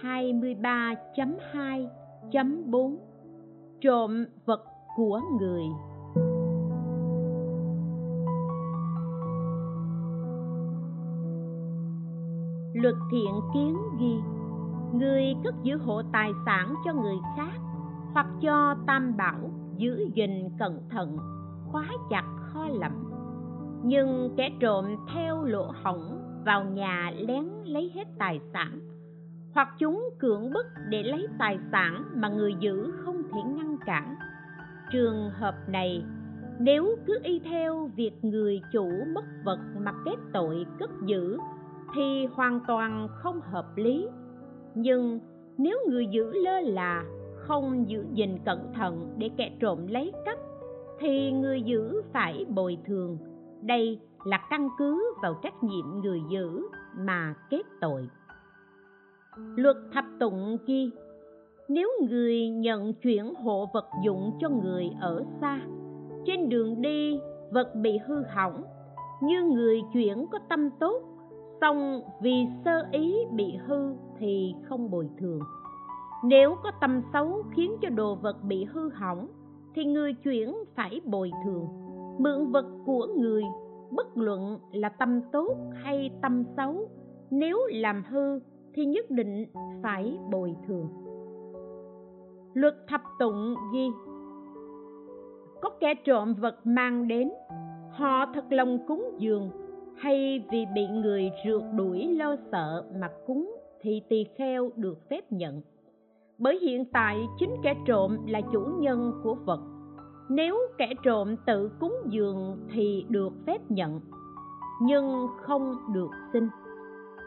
23.2.4 0.03 2.97
Trộm 3.81 4.25
vật 4.45 4.65
của 4.97 5.21
người. 5.39 5.65
Luật 12.75 12.95
thiện 13.11 13.41
kiến 13.55 13.77
ghi, 14.01 14.21
Người 14.93 15.35
cất 15.45 15.55
giữ 15.63 15.77
hộ 15.77 16.03
tài 16.13 16.33
sản 16.47 16.75
cho 16.85 16.95
người 16.95 17.17
khác 17.37 17.61
Hoặc 18.13 18.27
cho 18.41 18.75
tam 18.87 19.17
bảo 19.17 19.51
giữ 19.77 20.09
gìn 20.15 20.49
cẩn 20.59 20.81
thận, 20.91 21.17
Khóa 21.73 21.87
chặt 22.11 22.25
kho 22.39 22.69
lẫm 22.69 22.93
Nhưng 23.85 24.35
kẻ 24.37 24.51
trộm 24.61 24.85
theo 25.15 25.45
lỗ 25.45 25.73
hỏng 25.83 26.20
vào 26.45 26.65
nhà 26.65 27.13
lén 27.17 27.45
lấy 27.65 27.93
hết 27.95 28.05
tài 28.19 28.41
sản. 28.53 28.81
Hoặc 29.55 29.69
chúng 29.79 30.11
cưỡng 30.19 30.53
bức 30.53 30.67
để 30.89 31.03
lấy 31.03 31.27
tài 31.39 31.59
sản 31.73 32.05
mà 32.15 32.29
người 32.29 32.55
giữ 32.61 32.93
không 32.97 33.23
thể 33.23 33.41
ngăn 33.57 33.77
cản. 33.87 34.17
Trường 34.93 35.31
hợp 35.31 35.55
này, 35.69 36.05
nếu 36.59 36.97
cứ 37.07 37.19
y 37.23 37.39
theo 37.39 37.91
việc 37.97 38.25
người 38.25 38.61
chủ 38.73 38.91
mất 39.15 39.25
vật 39.45 39.59
mà 39.79 39.93
kết 40.05 40.17
tội 40.33 40.67
cất 40.79 40.91
giữ, 41.07 41.39
thì 41.95 42.27
hoàn 42.27 42.61
toàn 42.69 43.09
không 43.11 43.41
hợp 43.41 43.67
lý. 43.77 44.09
Nhưng 44.75 45.21
nếu 45.59 45.79
người 45.89 46.07
giữ 46.07 46.33
lơ 46.33 46.61
là, 46.61 47.05
không 47.37 47.89
giữ 47.89 48.05
gìn 48.15 48.39
cẩn 48.45 48.73
thận 48.75 49.15
để 49.19 49.31
kẻ 49.37 49.51
trộm 49.61 49.87
lấy 49.87 50.13
cắp, 50.25 50.39
thì 51.01 51.33
người 51.33 51.63
giữ 51.63 52.03
phải 52.13 52.45
bồi 52.49 52.79
thường. 52.87 53.19
Đây 53.63 54.01
là 54.25 54.39
căn 54.51 54.69
cứ 54.79 55.15
vào 55.23 55.35
trách 55.43 55.63
nhiệm 55.63 56.01
người 56.03 56.21
giữ 56.29 56.63
mà 56.97 57.35
kết 57.51 57.63
tội. 57.81 58.09
Luật 59.57 59.77
thập 59.93 60.05
tụng 60.21 60.57
ghi 60.67 60.91
nếu 61.69 61.91
người 62.09 62.49
nhận 62.49 62.95
chuyển 62.95 63.35
hộ 63.35 63.69
vật 63.75 63.87
dụng 64.05 64.33
cho 64.41 64.49
người 64.49 64.91
ở 65.01 65.25
xa, 65.41 65.61
trên 66.27 66.49
đường 66.49 66.83
đi 66.83 67.21
vật 67.51 67.75
bị 67.75 67.99
hư 68.07 68.23
hỏng, 68.35 68.65
như 69.23 69.43
người 69.43 69.83
chuyển 69.93 70.27
có 70.33 70.39
tâm 70.49 70.71
tốt 70.71 71.03
song 71.61 72.01
vì 72.21 72.47
sơ 72.65 72.87
ý 72.93 73.17
bị 73.33 73.57
hư 73.67 73.95
thì 74.19 74.55
không 74.69 74.91
bồi 74.91 75.09
thường. 75.19 75.41
Nếu 76.25 76.57
có 76.63 76.71
tâm 76.81 77.03
xấu 77.13 77.43
khiến 77.57 77.77
cho 77.83 77.89
đồ 77.89 78.15
vật 78.15 78.43
bị 78.43 78.65
hư 78.65 78.89
hỏng, 78.89 79.29
thì 79.75 79.85
người 79.85 80.13
chuyển 80.13 80.55
phải 80.77 81.01
bồi 81.05 81.31
thường, 81.45 81.69
mượn 82.19 82.51
vật 82.53 82.67
của 82.87 83.07
người 83.17 83.43
bất 83.91 84.17
luận 84.17 84.59
là 84.73 84.89
tâm 84.89 85.21
tốt 85.33 85.57
hay 85.75 86.11
tâm 86.23 86.45
xấu, 86.57 86.89
nếu 87.31 87.59
làm 87.67 88.03
hư 88.11 88.41
thì 88.75 88.85
nhất 88.85 89.11
định 89.11 89.47
phải 89.83 90.19
bồi 90.31 90.55
thường. 90.67 90.89
Luật 92.55 92.75
thập 92.89 93.01
tụng 93.19 93.55
ghi, 93.73 93.89
có 95.63 95.71
kẻ 95.81 95.95
trộm 96.05 96.35
vật 96.35 96.57
mang 96.65 97.09
đến, 97.09 97.31
họ 97.91 98.27
thật 98.35 98.45
lòng 98.51 98.79
cúng 98.89 99.05
dường, 99.19 99.51
hay 99.97 100.45
vì 100.51 100.67
bị 100.75 100.87
người 100.87 101.31
rượt 101.47 101.63
đuổi 101.77 102.07
lo 102.07 102.37
sợ 102.53 102.85
mà 103.01 103.11
cúng 103.27 103.57
thì 103.81 104.03
tỳ 104.09 104.25
kheo 104.39 104.71
được 104.77 105.09
phép 105.11 105.33
nhận. 105.33 105.63
Bởi 106.39 106.59
hiện 106.59 106.85
tại 106.85 107.19
chính 107.39 107.51
kẻ 107.63 107.75
trộm 107.87 108.17
là 108.27 108.41
chủ 108.53 108.61
nhân 108.81 109.13
của 109.23 109.35
vật 109.35 109.61
nếu 110.31 110.59
kẻ 110.79 110.93
trộm 111.03 111.37
tự 111.47 111.71
cúng 111.81 111.95
dường 112.07 112.59
thì 112.73 113.05
được 113.09 113.33
phép 113.47 113.59
nhận 113.69 114.01
nhưng 114.81 115.27
không 115.43 115.77
được 115.93 116.11
xin. 116.33 116.49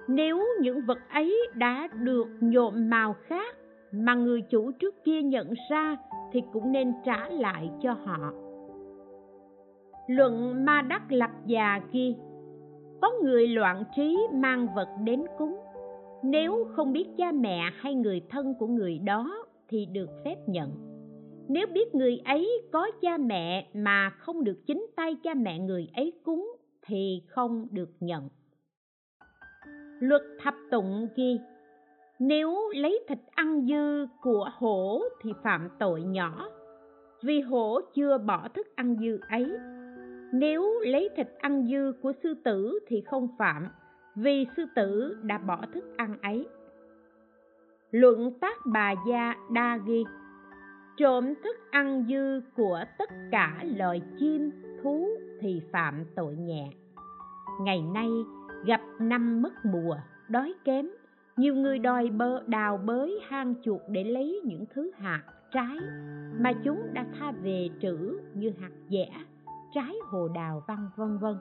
Nếu 0.08 0.44
những 0.62 0.82
vật 0.88 0.98
ấy 1.10 1.38
đã 1.56 1.88
được 1.94 2.28
nhộm 2.42 2.90
màu 2.90 3.16
khác 3.28 3.56
mà 3.92 4.16
người 4.16 4.42
chủ 4.42 4.72
trước 4.72 4.96
kia 5.04 5.22
nhận 5.22 5.54
ra 5.70 5.98
thì 6.32 6.42
cũng 6.54 6.72
nên 6.72 6.94
trả 7.06 7.30
lại 7.30 7.72
cho 7.82 7.94
họ. 7.94 8.32
Luận 10.08 10.66
ma 10.66 10.82
đắc 10.82 11.12
lập 11.12 11.32
già 11.46 11.80
kia, 11.92 12.14
có 13.02 13.12
người 13.24 13.48
loạn 13.48 13.84
trí 13.96 14.18
mang 14.34 14.68
vật 14.76 14.88
đến 15.04 15.24
cúng. 15.38 15.58
Nếu 16.24 16.68
không 16.76 16.94
biết 16.94 17.08
cha 17.18 17.32
mẹ 17.32 17.62
hay 17.76 17.96
người 17.96 18.22
thân 18.30 18.54
của 18.60 18.68
người 18.68 19.00
đó 19.00 19.46
thì 19.70 19.86
được 19.86 20.10
phép 20.26 20.36
nhận 20.48 20.93
nếu 21.48 21.68
biết 21.68 21.96
người 21.96 22.22
ấy 22.26 22.62
có 22.72 22.92
cha 23.02 23.18
mẹ 23.18 23.70
mà 23.74 24.10
không 24.10 24.44
được 24.44 24.58
chính 24.68 24.88
tay 24.96 25.16
cha 25.24 25.34
mẹ 25.34 25.60
người 25.60 25.88
ấy 25.96 26.14
cúng 26.24 26.52
thì 26.86 27.22
không 27.28 27.68
được 27.72 27.90
nhận. 28.00 28.30
Luật 30.00 30.22
thập 30.40 30.56
tụng 30.72 31.08
ghi, 31.16 31.40
nếu 32.20 32.70
lấy 32.76 33.00
thịt 33.08 33.20
ăn 33.32 33.68
dư 33.68 34.08
của 34.22 34.50
hổ 34.54 35.02
thì 35.22 35.32
phạm 35.44 35.70
tội 35.80 36.02
nhỏ, 36.02 36.50
vì 37.24 37.42
hổ 37.42 37.80
chưa 37.96 38.18
bỏ 38.18 38.48
thức 38.54 38.68
ăn 38.76 38.96
dư 39.00 39.20
ấy. 39.30 39.52
Nếu 40.34 40.80
lấy 40.80 41.10
thịt 41.16 41.28
ăn 41.40 41.68
dư 41.68 41.94
của 42.02 42.14
sư 42.24 42.34
tử 42.44 42.80
thì 42.88 43.02
không 43.02 43.28
phạm, 43.38 43.68
vì 44.16 44.46
sư 44.58 44.66
tử 44.76 45.18
đã 45.24 45.38
bỏ 45.38 45.62
thức 45.74 45.84
ăn 45.98 46.18
ấy. 46.22 46.48
Luận 47.92 48.40
tác 48.40 48.58
bà 48.66 48.94
gia 49.08 49.36
đa 49.52 49.80
ghi 49.86 50.04
trộm 50.98 51.34
thức 51.44 51.58
ăn 51.72 52.06
dư 52.10 52.42
của 52.56 52.84
tất 52.98 53.10
cả 53.32 53.64
loài 53.78 54.02
chim, 54.20 54.52
thú 54.84 55.08
thì 55.40 55.62
phạm 55.72 56.06
tội 56.16 56.36
nhẹ. 56.36 56.70
Ngày 57.62 57.82
nay 57.82 58.10
gặp 58.66 58.82
năm 59.00 59.42
mất 59.42 59.54
mùa, 59.66 59.96
đói 60.30 60.54
kém, 60.66 60.90
nhiều 61.38 61.56
người 61.56 61.80
đòi 61.80 62.10
bơ, 62.10 62.44
đào 62.48 62.78
bới 62.78 63.20
hang 63.28 63.56
chuột 63.64 63.82
để 63.90 64.04
lấy 64.04 64.42
những 64.46 64.66
thứ 64.74 64.92
hạt, 64.98 65.24
trái 65.52 65.78
mà 66.40 66.54
chúng 66.64 66.94
đã 66.94 67.06
tha 67.20 67.32
về 67.32 67.70
trữ 67.82 68.20
như 68.34 68.52
hạt 68.60 68.72
dẻ, 68.90 69.10
trái 69.74 69.96
hồ 70.12 70.28
đào 70.28 70.64
văn 70.68 70.90
vân 70.96 71.18
vân. 71.18 71.38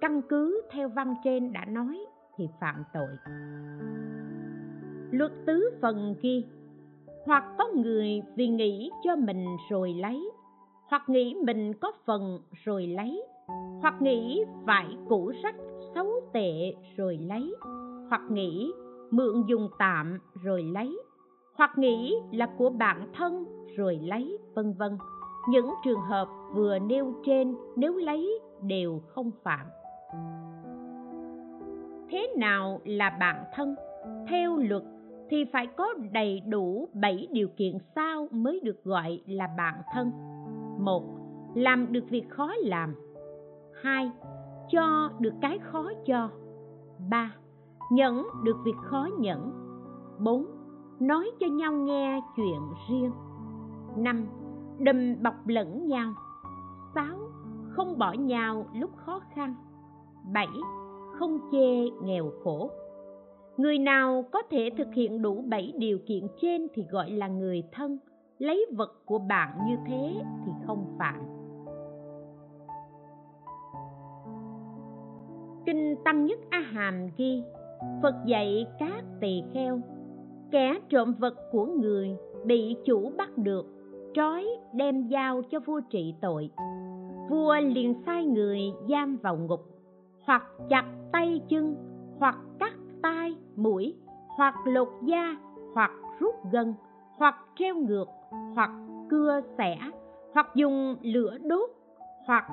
Căn 0.00 0.22
cứ 0.22 0.62
theo 0.72 0.88
văn 0.88 1.14
trên 1.24 1.52
đã 1.52 1.64
nói 1.64 2.06
thì 2.36 2.48
phạm 2.60 2.84
tội. 2.94 3.08
Luật 5.10 5.32
tứ 5.46 5.70
phần 5.82 6.14
ghi 6.22 6.44
hoặc 7.26 7.44
có 7.58 7.68
người 7.74 8.22
vì 8.36 8.48
nghĩ 8.48 8.90
cho 9.04 9.16
mình 9.16 9.46
rồi 9.70 9.94
lấy, 9.94 10.30
hoặc 10.88 11.08
nghĩ 11.08 11.34
mình 11.44 11.72
có 11.74 11.92
phần 12.04 12.38
rồi 12.64 12.86
lấy, 12.86 13.22
hoặc 13.80 14.02
nghĩ 14.02 14.44
phải 14.66 14.86
cũ 15.08 15.32
rách, 15.42 15.56
xấu 15.94 16.06
tệ 16.32 16.74
rồi 16.96 17.16
lấy, 17.16 17.54
hoặc 18.08 18.22
nghĩ 18.30 18.72
mượn 19.10 19.42
dùng 19.48 19.68
tạm 19.78 20.18
rồi 20.42 20.62
lấy, 20.62 20.98
hoặc 21.54 21.78
nghĩ 21.78 22.14
là 22.32 22.46
của 22.58 22.70
bạn 22.70 23.08
thân 23.14 23.44
rồi 23.76 24.00
lấy, 24.02 24.38
vân 24.54 24.72
vân. 24.72 24.98
Những 25.50 25.70
trường 25.84 26.00
hợp 26.00 26.28
vừa 26.54 26.78
nêu 26.78 27.14
trên 27.26 27.56
nếu 27.76 27.96
lấy 27.96 28.40
đều 28.62 29.00
không 29.06 29.30
phạm. 29.42 29.66
Thế 32.10 32.32
nào 32.36 32.80
là 32.84 33.10
bạn 33.20 33.44
thân? 33.54 33.74
Theo 34.28 34.56
luật 34.56 34.82
thì 35.30 35.44
phải 35.52 35.66
có 35.66 35.94
đầy 36.12 36.40
đủ 36.40 36.88
bảy 36.92 37.28
điều 37.32 37.48
kiện 37.56 37.78
sau 37.94 38.28
mới 38.30 38.60
được 38.64 38.84
gọi 38.84 39.20
là 39.26 39.48
bạn 39.58 39.74
thân. 39.92 40.10
Một, 40.78 41.02
làm 41.54 41.92
được 41.92 42.04
việc 42.10 42.30
khó 42.30 42.52
làm. 42.58 42.94
Hai, 43.82 44.10
cho 44.70 45.10
được 45.20 45.34
cái 45.40 45.58
khó 45.58 45.90
cho. 46.06 46.30
Ba 47.10 47.34
nhẫn 47.90 48.26
được 48.44 48.56
việc 48.64 48.76
khó 48.76 49.08
nhẫn 49.18 49.66
bốn, 50.18 50.46
nói 51.00 51.30
cho 51.40 51.46
nhau 51.46 51.72
nghe 51.72 52.20
chuyện 52.36 52.60
riêng. 52.88 53.12
Năm, 53.96 54.26
đùm 54.78 55.22
bọc 55.22 55.34
lẫn 55.46 55.86
nhau. 55.86 56.12
Sáu, 56.94 57.18
không 57.70 57.98
bỏ 57.98 58.12
nhau 58.12 58.66
lúc 58.74 58.90
khó 58.96 59.20
khăn. 59.34 59.54
Bảy, 60.32 60.48
không 61.18 61.38
chê 61.52 61.90
nghèo 62.02 62.30
khổ 62.44 62.70
người 63.56 63.78
nào 63.78 64.24
có 64.32 64.42
thể 64.50 64.70
thực 64.78 64.94
hiện 64.94 65.22
đủ 65.22 65.42
bảy 65.48 65.72
điều 65.78 65.98
kiện 66.06 66.26
trên 66.40 66.66
thì 66.74 66.84
gọi 66.90 67.10
là 67.10 67.28
người 67.28 67.62
thân. 67.72 67.98
Lấy 68.38 68.66
vật 68.76 69.02
của 69.04 69.18
bạn 69.18 69.58
như 69.68 69.76
thế 69.86 70.12
thì 70.46 70.52
không 70.66 70.96
phạm. 70.98 71.20
Kinh 75.66 75.96
tăng 76.04 76.26
nhất 76.26 76.38
a 76.50 76.58
hàm 76.58 77.08
ghi, 77.16 77.42
phật 78.02 78.14
dạy 78.26 78.66
các 78.78 79.04
tỳ 79.20 79.42
kheo, 79.54 79.80
kẻ 80.50 80.78
trộm 80.88 81.14
vật 81.18 81.34
của 81.52 81.66
người 81.66 82.16
bị 82.44 82.76
chủ 82.84 83.12
bắt 83.16 83.38
được, 83.38 83.66
trói 84.14 84.46
đem 84.74 85.08
giao 85.08 85.42
cho 85.50 85.60
vua 85.60 85.80
trị 85.90 86.14
tội. 86.20 86.50
Vua 87.30 87.54
liền 87.60 87.94
sai 88.06 88.24
người 88.24 88.60
giam 88.88 89.16
vào 89.16 89.36
ngục, 89.36 89.60
hoặc 90.24 90.42
chặt 90.68 90.84
tay 91.12 91.40
chân, 91.48 91.76
hoặc 92.18 92.36
cắt 92.58 92.72
tai, 93.06 93.36
mũi, 93.56 93.94
hoặc 94.36 94.54
lột 94.64 94.88
da, 95.02 95.36
hoặc 95.74 95.90
rút 96.18 96.34
gân, 96.52 96.74
hoặc 97.16 97.34
treo 97.58 97.74
ngược, 97.74 98.08
hoặc 98.54 98.70
cưa 99.10 99.40
xẻ, 99.58 99.78
hoặc 100.34 100.46
dùng 100.54 100.96
lửa 101.02 101.38
đốt, 101.44 101.70
hoặc 102.26 102.44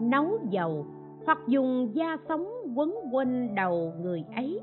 nấu 0.00 0.38
dầu, 0.50 0.86
hoặc 1.26 1.38
dùng 1.46 1.90
da 1.94 2.16
sống 2.28 2.48
quấn 2.74 2.94
quanh 3.12 3.54
đầu 3.54 3.92
người 4.00 4.24
ấy, 4.36 4.60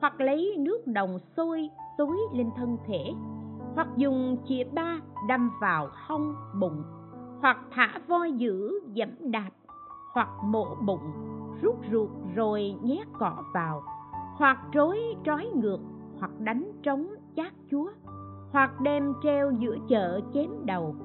hoặc 0.00 0.20
lấy 0.20 0.56
nước 0.58 0.86
đồng 0.86 1.18
sôi, 1.36 1.70
xối 1.98 2.16
lên 2.34 2.50
thân 2.56 2.76
thể, 2.86 3.12
hoặc 3.74 3.88
dùng 3.96 4.36
chĩa 4.48 4.64
ba 4.64 4.98
đâm 5.28 5.50
vào 5.60 5.88
hông, 5.92 6.34
bụng, 6.60 6.82
hoặc 7.40 7.58
thả 7.70 8.00
voi 8.08 8.32
dữ 8.32 8.80
dẫm 8.92 9.10
đạp, 9.20 9.50
hoặc 10.14 10.28
mổ 10.44 10.74
bụng, 10.86 11.12
rút 11.62 11.76
ruột 11.92 12.10
rồi 12.34 12.74
nhét 12.82 13.06
cọ 13.18 13.44
vào 13.54 13.82
hoặc 14.38 14.58
trối 14.72 14.98
trói 15.24 15.46
ngược, 15.54 15.80
hoặc 16.18 16.30
đánh 16.40 16.72
trống 16.82 17.06
chát 17.36 17.52
chúa, 17.70 17.90
hoặc 18.50 18.80
đem 18.80 19.12
treo 19.22 19.50
giữa 19.50 19.76
chợ 19.88 20.20
chém 20.34 20.50
đầu, 20.66 20.96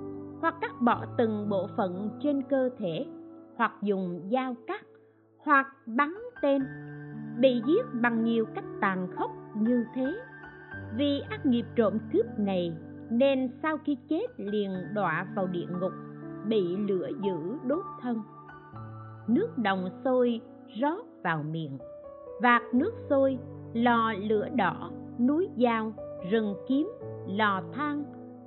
hoặc 0.41 0.56
cắt 0.62 0.82
bỏ 0.82 1.06
từng 1.17 1.50
bộ 1.50 1.67
phận 1.78 2.10
trên 2.24 2.41
cơ 2.50 2.69
thể, 2.78 3.06
hoặc 3.58 3.72
dùng 3.82 4.30
dao 4.32 4.56
cắt, 4.67 4.86
hoặc 5.38 5.67
bắn 5.86 6.13
tên, 6.41 6.62
bị 7.39 7.62
giết 7.67 7.86
bằng 8.02 8.24
nhiều 8.24 8.46
cách 8.56 8.65
tàn 8.82 9.08
khốc 9.15 9.32
như 9.56 9.86
thế. 9.96 10.15
Vì 10.98 11.22
ác 11.30 11.46
nghiệp 11.46 11.65
trộm 11.76 11.93
cướp 12.13 12.26
này, 12.38 12.78
nên 13.10 13.52
sau 13.63 13.78
khi 13.86 13.98
chết 14.10 14.26
liền 14.38 14.72
đọa 14.93 15.28
vào 15.36 15.48
địa 15.48 15.67
ngục, 15.80 15.91
bị 16.48 16.78
lửa 16.78 17.10
dữ 17.24 17.58
đốt 17.67 17.86
thân. 18.02 18.22
Nước 19.28 19.58
đồng 19.58 19.90
sôi 20.04 20.42
rót 20.81 21.06
vào 21.23 21.44
miệng 21.44 21.77
vạt 22.44 22.62
nước 22.73 22.94
sôi, 23.10 23.37
lò 23.73 24.13
lửa 24.13 24.48
đỏ, 24.56 24.91
núi 25.19 25.50
dao, 25.58 25.94
rừng 26.31 26.56
kiếm, 26.67 26.89
lò 27.27 27.62
than, 27.73 28.04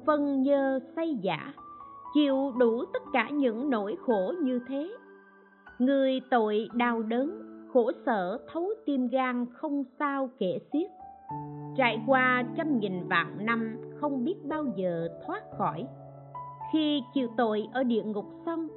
phân 0.07 0.43
nhơ 0.43 0.81
xây 0.97 1.15
giả, 1.23 1.55
chịu 2.15 2.53
đủ 2.59 2.85
tất 2.93 3.03
cả 3.13 3.31
những 3.31 3.71
nỗi 3.71 3.97
khổ 4.07 4.33
như 4.43 4.61
thế. 4.69 4.93
Người 5.79 6.21
tội 6.31 6.69
đau 6.75 7.03
đớn, 7.03 7.43
khổ 7.73 7.93
sở 8.07 8.39
thấu 8.53 8.69
tim 8.87 9.09
gan 9.09 9.47
không 9.53 9.85
sao 9.99 10.31
kể 10.39 10.59
xiết. 10.73 10.91
Trải 11.77 12.03
qua 12.07 12.45
trăm 12.57 12.79
nghìn 12.79 13.09
vạn 13.09 13.47
năm 13.47 13.77
không 14.01 14.25
biết 14.25 14.37
bao 14.49 14.65
giờ 14.77 15.09
thoát 15.27 15.43
khỏi. 15.59 15.87
Khi 16.73 17.03
chịu 17.15 17.29
tội 17.37 17.69
ở 17.73 17.85
địa 17.85 18.03
ngục 18.03 18.27
xong, 18.47 18.69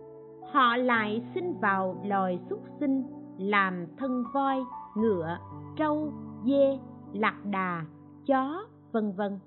họ 0.52 0.78
lại 0.78 1.22
sinh 1.36 1.54
vào 1.62 2.02
loài 2.06 2.40
súc 2.50 2.60
sinh, 2.80 3.04
làm 3.38 3.86
thân 3.98 4.24
voi 4.34 4.56
ngựa, 5.02 5.38
trâu, 5.76 6.12
dê, 6.46 6.80
lạc 7.14 7.46
đà, 7.52 7.86
chó, 8.26 8.66
vân 8.92 9.12
vân. 9.12 9.40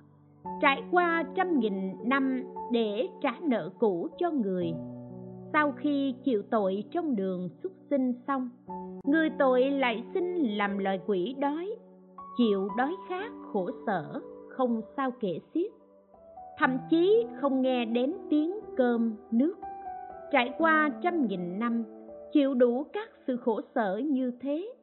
Trải 0.61 0.83
qua 0.91 1.25
trăm 1.35 1.59
nghìn 1.59 1.75
năm 2.05 2.43
để 2.73 3.09
trả 3.21 3.33
nợ 3.43 3.71
cũ 3.79 4.09
cho 4.19 4.31
người, 4.31 4.73
sau 5.53 5.73
khi 5.73 6.15
chịu 6.25 6.43
tội 6.51 6.85
trong 6.91 7.17
đường 7.17 7.49
xuất 7.63 7.73
sinh 7.91 8.13
xong, 8.27 8.51
người 9.05 9.31
tội 9.39 9.71
lại 9.71 10.05
sinh 10.15 10.57
làm 10.57 10.79
loài 10.79 11.01
quỷ 11.07 11.37
đói, 11.39 11.77
chịu 12.39 12.69
đói 12.77 12.97
khát 13.09 13.33
khổ 13.53 13.71
sở, 13.87 14.21
không 14.49 14.81
sao 14.97 15.11
kể 15.21 15.39
xiết. 15.55 15.73
Thậm 16.59 16.79
chí 16.91 17.27
không 17.41 17.63
nghe 17.63 17.85
đến 17.85 18.15
tiếng 18.31 18.61
cơm 18.77 19.17
nước. 19.31 19.55
Trải 20.33 20.55
qua 20.59 20.91
trăm 21.03 21.27
nghìn 21.27 21.59
năm, 21.59 21.85
chịu 22.33 22.55
đủ 22.55 22.87
các 22.93 23.09
sự 23.27 23.37
khổ 23.37 23.61
sở 23.75 24.01
như 24.05 24.33
thế 24.41 24.75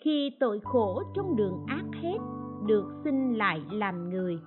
khi 0.00 0.36
tội 0.40 0.60
khổ 0.64 1.02
trong 1.14 1.36
đường 1.36 1.64
ác 1.66 1.84
hết, 2.02 2.18
được 2.66 2.84
sinh 3.04 3.38
lại 3.38 3.62
làm 3.72 4.10
người. 4.10 4.38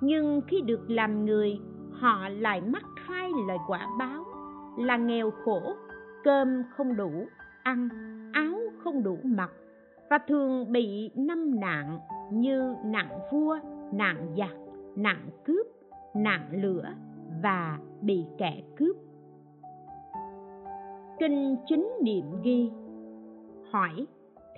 Nhưng 0.00 0.40
khi 0.46 0.60
được 0.60 0.90
làm 0.90 1.24
người, 1.24 1.60
họ 1.92 2.28
lại 2.28 2.60
mắc 2.60 2.84
hai 2.96 3.30
loại 3.46 3.58
quả 3.66 3.88
báo, 3.98 4.24
là 4.78 4.96
nghèo 4.96 5.30
khổ, 5.44 5.60
cơm 6.24 6.62
không 6.76 6.96
đủ, 6.96 7.10
ăn, 7.62 7.88
áo 8.32 8.58
không 8.84 9.02
đủ 9.02 9.18
mặc, 9.24 9.50
và 10.10 10.18
thường 10.18 10.72
bị 10.72 11.10
năm 11.14 11.60
nạn 11.60 11.98
như 12.32 12.74
nạn 12.84 13.08
vua, 13.32 13.58
nạn 13.92 14.34
giặc, 14.38 14.56
nạn 14.96 15.30
cướp, 15.44 15.66
nạn 16.14 16.62
lửa 16.62 16.84
và 17.42 17.78
bị 18.00 18.24
kẻ 18.38 18.62
cướp. 18.76 18.96
Kinh 21.18 21.56
chính 21.66 21.90
niệm 22.02 22.24
ghi, 22.42 22.70
hỏi 23.70 24.06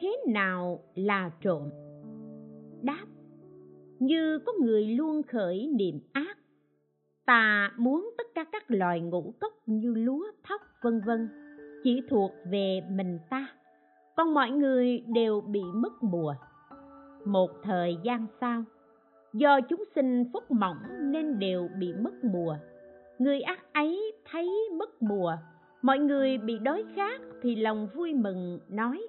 thế 0.03 0.17
nào 0.27 0.81
là 0.95 1.31
trộm? 1.41 1.63
Đáp, 2.83 3.07
như 3.99 4.39
có 4.47 4.53
người 4.61 4.87
luôn 4.87 5.23
khởi 5.23 5.67
niệm 5.67 6.01
ác, 6.13 6.39
ta 7.27 7.73
muốn 7.77 8.11
tất 8.19 8.27
cả 8.35 8.45
các 8.53 8.65
loài 8.69 9.01
ngũ 9.01 9.35
cốc 9.41 9.53
như 9.67 9.95
lúa, 9.95 10.25
thóc, 10.49 10.61
vân 10.83 11.01
vân, 11.07 11.29
chỉ 11.85 12.01
thuộc 12.09 12.33
về 12.51 12.81
mình 12.91 13.19
ta. 13.31 13.47
Còn 14.17 14.35
mọi 14.35 14.51
người 14.51 15.03
đều 15.15 15.41
bị 15.41 15.63
mất 15.75 16.03
mùa. 16.03 16.35
Một 17.25 17.51
thời 17.63 17.97
gian 18.05 18.27
sau, 18.41 18.65
do 19.33 19.61
chúng 19.61 19.85
sinh 19.95 20.25
phúc 20.33 20.51
mỏng 20.51 20.79
nên 21.01 21.39
đều 21.39 21.69
bị 21.79 21.93
mất 21.93 22.25
mùa. 22.25 22.57
Người 23.19 23.41
ác 23.41 23.73
ấy 23.73 24.13
thấy 24.31 24.51
mất 24.79 25.03
mùa. 25.03 25.37
Mọi 25.83 25.99
người 25.99 26.39
bị 26.39 26.59
đói 26.59 26.85
khát 26.97 27.21
thì 27.43 27.57
lòng 27.57 27.89
vui 27.95 28.15
mừng 28.15 28.59
nói 28.69 29.03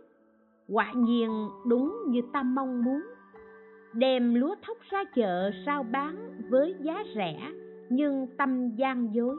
quả 0.70 0.92
nhiên 0.96 1.50
đúng 1.66 1.98
như 2.08 2.22
ta 2.34 2.44
mong 2.44 2.84
muốn. 2.84 3.02
Đem 3.94 4.36
lúa 4.36 4.56
thóc 4.66 4.78
ra 4.90 5.04
chợ 5.16 5.52
sao 5.66 5.84
bán 5.84 6.42
với 6.50 6.76
giá 6.82 7.04
rẻ, 7.16 7.52
nhưng 7.90 8.28
tâm 8.38 8.70
gian 8.76 9.14
dối, 9.14 9.36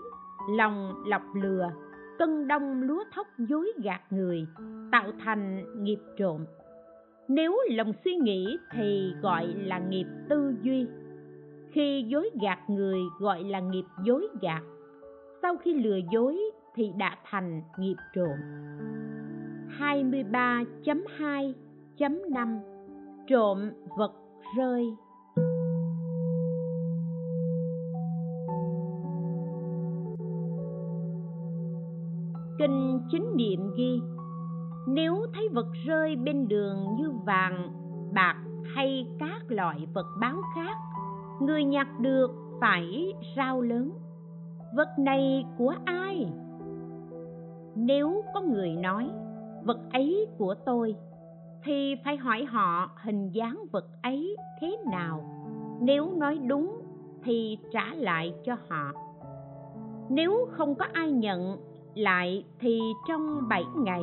lòng 0.56 1.04
lọc 1.06 1.22
lừa, 1.34 1.70
cân 2.18 2.48
đông 2.48 2.82
lúa 2.82 3.04
thóc 3.14 3.26
dối 3.38 3.72
gạt 3.82 4.00
người, 4.10 4.46
tạo 4.92 5.12
thành 5.24 5.64
nghiệp 5.84 5.98
trộm. 6.18 6.44
Nếu 7.28 7.56
lòng 7.70 7.92
suy 8.04 8.16
nghĩ 8.16 8.58
thì 8.72 9.12
gọi 9.22 9.46
là 9.46 9.78
nghiệp 9.78 10.06
tư 10.28 10.54
duy. 10.62 10.86
Khi 11.72 12.04
dối 12.08 12.30
gạt 12.42 12.58
người 12.68 13.00
gọi 13.20 13.44
là 13.44 13.60
nghiệp 13.60 13.84
dối 14.04 14.28
gạt. 14.40 14.62
Sau 15.42 15.56
khi 15.56 15.74
lừa 15.74 15.98
dối 16.12 16.38
thì 16.74 16.92
đã 16.98 17.18
thành 17.24 17.62
nghiệp 17.78 17.96
trộm. 18.14 18.38
23.2.5 19.78 22.60
Trộm 23.26 23.70
vật 23.98 24.12
rơi 24.56 24.84
Kinh 32.58 33.00
chính 33.10 33.36
niệm 33.36 33.60
ghi 33.76 34.00
Nếu 34.88 35.26
thấy 35.34 35.48
vật 35.52 35.66
rơi 35.86 36.16
bên 36.16 36.48
đường 36.48 36.96
như 36.98 37.10
vàng, 37.26 37.72
bạc 38.14 38.36
hay 38.74 39.06
các 39.18 39.42
loại 39.48 39.86
vật 39.94 40.06
báo 40.20 40.36
khác 40.54 40.76
Người 41.40 41.64
nhặt 41.64 41.88
được 42.00 42.30
phải 42.60 43.12
rao 43.36 43.60
lớn 43.60 43.90
Vật 44.76 44.88
này 44.98 45.44
của 45.58 45.74
ai? 45.84 46.26
nếu 47.74 48.24
có 48.34 48.40
người 48.40 48.70
nói 48.70 49.10
vật 49.64 49.78
ấy 49.92 50.26
của 50.38 50.54
tôi, 50.66 50.96
thì 51.64 51.94
phải 52.04 52.16
hỏi 52.16 52.44
họ 52.44 52.90
hình 53.04 53.30
dáng 53.30 53.64
vật 53.72 53.86
ấy 54.02 54.36
thế 54.60 54.76
nào. 54.90 55.24
Nếu 55.80 56.12
nói 56.16 56.38
đúng, 56.38 56.82
thì 57.22 57.58
trả 57.72 57.94
lại 57.94 58.34
cho 58.44 58.56
họ. 58.68 58.92
Nếu 60.08 60.48
không 60.50 60.74
có 60.74 60.86
ai 60.92 61.10
nhận 61.10 61.56
lại, 61.94 62.44
thì 62.60 62.80
trong 63.08 63.48
bảy 63.48 63.64
ngày, 63.76 64.02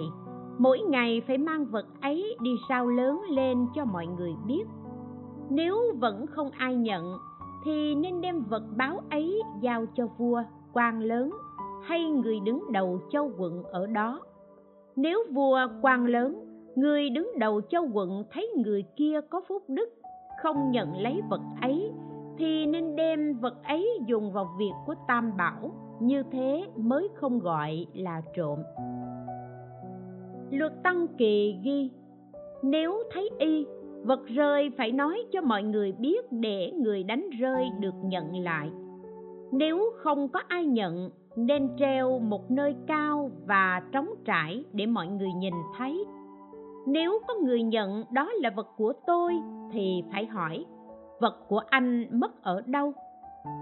mỗi 0.57 0.80
ngày 0.80 1.22
phải 1.28 1.38
mang 1.38 1.66
vật 1.66 1.86
ấy 2.01 2.36
đi 2.41 2.51
sao 2.70 2.88
lớn 2.88 3.22
lên 3.30 3.68
cho 3.76 3.86
mọi 3.86 4.07
người 4.07 4.34
biết. 4.47 4.64
Nếu 5.49 5.82
vẫn 5.99 6.28
không 6.28 6.51
ai 6.51 6.76
nhận, 6.76 7.18
thì 7.66 7.95
nên 7.95 8.22
đem 8.22 8.43
vật 8.43 8.64
báo 8.78 9.01
ấy 9.09 9.41
giao 9.62 9.86
cho 9.95 10.07
vua, 10.18 10.43
quan 10.74 10.99
lớn 10.99 11.32
hay 11.84 12.09
người 12.09 12.39
đứng 12.39 12.72
đầu 12.72 12.99
châu 13.12 13.32
quận 13.38 13.64
ở 13.64 13.88
đó 13.88 14.22
nếu 14.96 15.20
vua 15.32 15.60
quan 15.82 16.06
lớn, 16.06 16.46
người 16.76 17.10
đứng 17.10 17.32
đầu 17.39 17.62
châu 17.62 17.89
quận 17.94 18.24
thấy 18.32 18.50
người 18.66 18.84
kia 18.96 19.20
có 19.30 19.42
phúc 19.48 19.64
đức, 19.68 19.89
không 20.44 20.72
nhận 20.72 20.98
lấy 20.98 21.22
vật 21.30 21.42
ấy, 21.62 21.92
thì 22.38 22.66
nên 22.66 22.96
đem 22.96 23.34
vật 23.34 23.64
ấy 23.64 24.00
dùng 24.08 24.32
vào 24.32 24.48
việc 24.60 24.72
của 24.86 24.96
tam 25.08 25.38
bảo, 25.38 25.72
như 26.00 26.24
thế 26.32 26.68
mới 26.76 27.10
không 27.16 27.39
gọi 27.39 27.86
là 27.94 28.22
trộm. 28.36 28.60
Luật 30.52 30.74
tăng 30.84 31.08
kỳ 31.18 31.60
ghi, 31.64 31.92
nếu 32.64 33.04
thấy 33.14 33.30
y, 33.39 33.66
vật 34.04 34.26
rơi 34.26 34.72
phải 34.78 34.92
nói 34.92 35.24
cho 35.32 35.42
mọi 35.42 35.64
người 35.64 35.92
biết 35.92 36.32
để 36.32 36.72
người 36.72 37.04
đánh 37.04 37.30
rơi 37.39 37.70
được 37.80 37.94
nhận 38.04 38.44
lại. 38.44 38.72
Nếu 39.52 39.92
không 39.98 40.30
có 40.30 40.42
ai 40.48 40.66
nhận 40.66 41.10
nên 41.36 41.69
treo 41.77 42.19
một 42.19 42.51
nơi 42.51 42.75
cao 42.88 43.32
và 43.45 43.82
trống 43.91 44.09
trải 44.25 44.65
để 44.73 44.86
mọi 44.86 45.07
người 45.07 45.32
nhìn 45.34 45.53
thấy. 45.77 46.05
Nếu 46.88 47.19
có 47.27 47.34
người 47.43 47.63
nhận 47.63 48.03
đó 48.11 48.29
là 48.41 48.49
vật 48.49 48.67
của 48.77 48.93
tôi 49.07 49.34
thì 49.71 50.03
phải 50.11 50.25
hỏi, 50.25 50.65
vật 51.21 51.36
của 51.47 51.61
anh 51.69 52.19
mất 52.19 52.43
ở 52.43 52.61
đâu? 52.61 52.93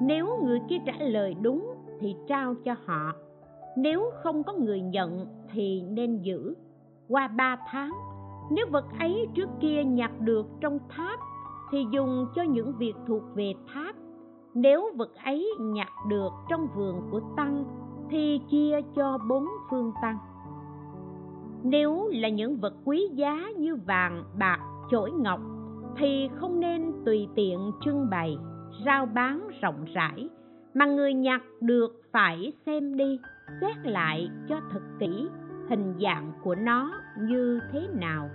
Nếu 0.02 0.40
người 0.44 0.60
kia 0.70 0.78
trả 0.86 0.94
lời 1.00 1.36
đúng 1.42 1.76
thì 2.00 2.16
trao 2.28 2.56
cho 2.66 2.76
họ. 2.86 3.14
Nếu 3.78 4.12
không 4.24 4.44
có 4.44 4.54
người 4.54 4.82
nhận 4.82 5.26
thì 5.54 5.82
nên 5.82 6.22
giữ. 6.22 6.56
Qua 7.08 7.28
ba 7.28 7.58
tháng, 7.68 7.92
nếu 8.52 8.66
vật 8.72 8.86
ấy 9.00 9.28
trước 9.36 9.50
kia 9.62 9.84
nhặt 9.84 10.12
được 10.20 10.48
trong 10.62 10.80
tháp 10.90 11.20
thì 11.72 11.86
dùng 11.92 12.26
cho 12.36 12.44
những 12.44 12.74
việc 12.78 12.94
thuộc 13.08 13.24
về 13.36 13.54
tháp 13.74 13.96
nếu 14.54 14.92
vật 14.96 15.12
ấy 15.24 15.50
nhặt 15.60 15.90
được 16.10 16.30
trong 16.50 16.68
vườn 16.76 17.02
của 17.12 17.22
tăng, 17.38 17.64
thì 18.10 18.42
chia 18.50 18.82
cho 18.96 19.18
bốn 19.30 19.48
phương 19.70 19.92
tăng. 20.02 20.18
Nếu 21.64 22.10
là 22.12 22.30
những 22.30 22.58
vật 22.58 22.74
quý 22.86 23.10
giá 23.14 23.50
như 23.58 23.76
vàng, 23.76 24.24
bạc, 24.40 24.60
chổi 24.92 25.12
ngọc, 25.12 25.40
thì 25.98 26.30
không 26.36 26.60
nên 26.60 26.92
tùy 27.06 27.28
tiện 27.36 27.72
trưng 27.86 28.10
bày, 28.10 28.38
rao 28.86 29.06
bán 29.06 29.48
rộng 29.62 29.86
rãi, 29.94 30.30
mà 30.74 30.86
người 30.86 31.14
nhặt 31.14 31.42
được 31.62 32.02
phải 32.12 32.54
xem 32.66 32.98
đi, 32.98 33.20
xét 33.62 33.76
lại 33.84 34.30
cho 34.50 34.56
thật 34.72 34.82
kỹ 35.00 35.28
hình 35.70 35.94
dạng 36.02 36.32
của 36.44 36.56
nó 36.56 36.94
như 37.20 37.60
thế 37.72 37.88
nào, 37.94 38.30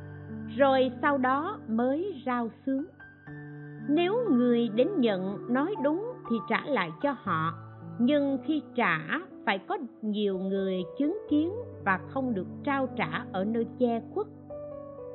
rồi 0.56 0.92
sau 1.02 1.18
đó 1.18 1.58
mới 1.68 2.22
rao 2.26 2.48
sướng 2.66 2.84
nếu 3.88 4.30
người 4.30 4.68
đến 4.68 4.88
nhận 4.96 5.52
nói 5.54 5.74
đúng 5.82 6.12
thì 6.30 6.36
trả 6.48 6.60
lại 6.66 6.90
cho 7.02 7.16
họ, 7.18 7.54
nhưng 7.98 8.38
khi 8.44 8.62
trả 8.74 8.98
phải 9.46 9.58
có 9.58 9.78
nhiều 10.02 10.38
người 10.38 10.82
chứng 10.98 11.18
kiến 11.30 11.52
và 11.84 12.00
không 12.08 12.34
được 12.34 12.46
trao 12.64 12.86
trả 12.96 13.24
ở 13.32 13.44
nơi 13.44 13.66
che 13.78 14.00
khuất. 14.14 14.26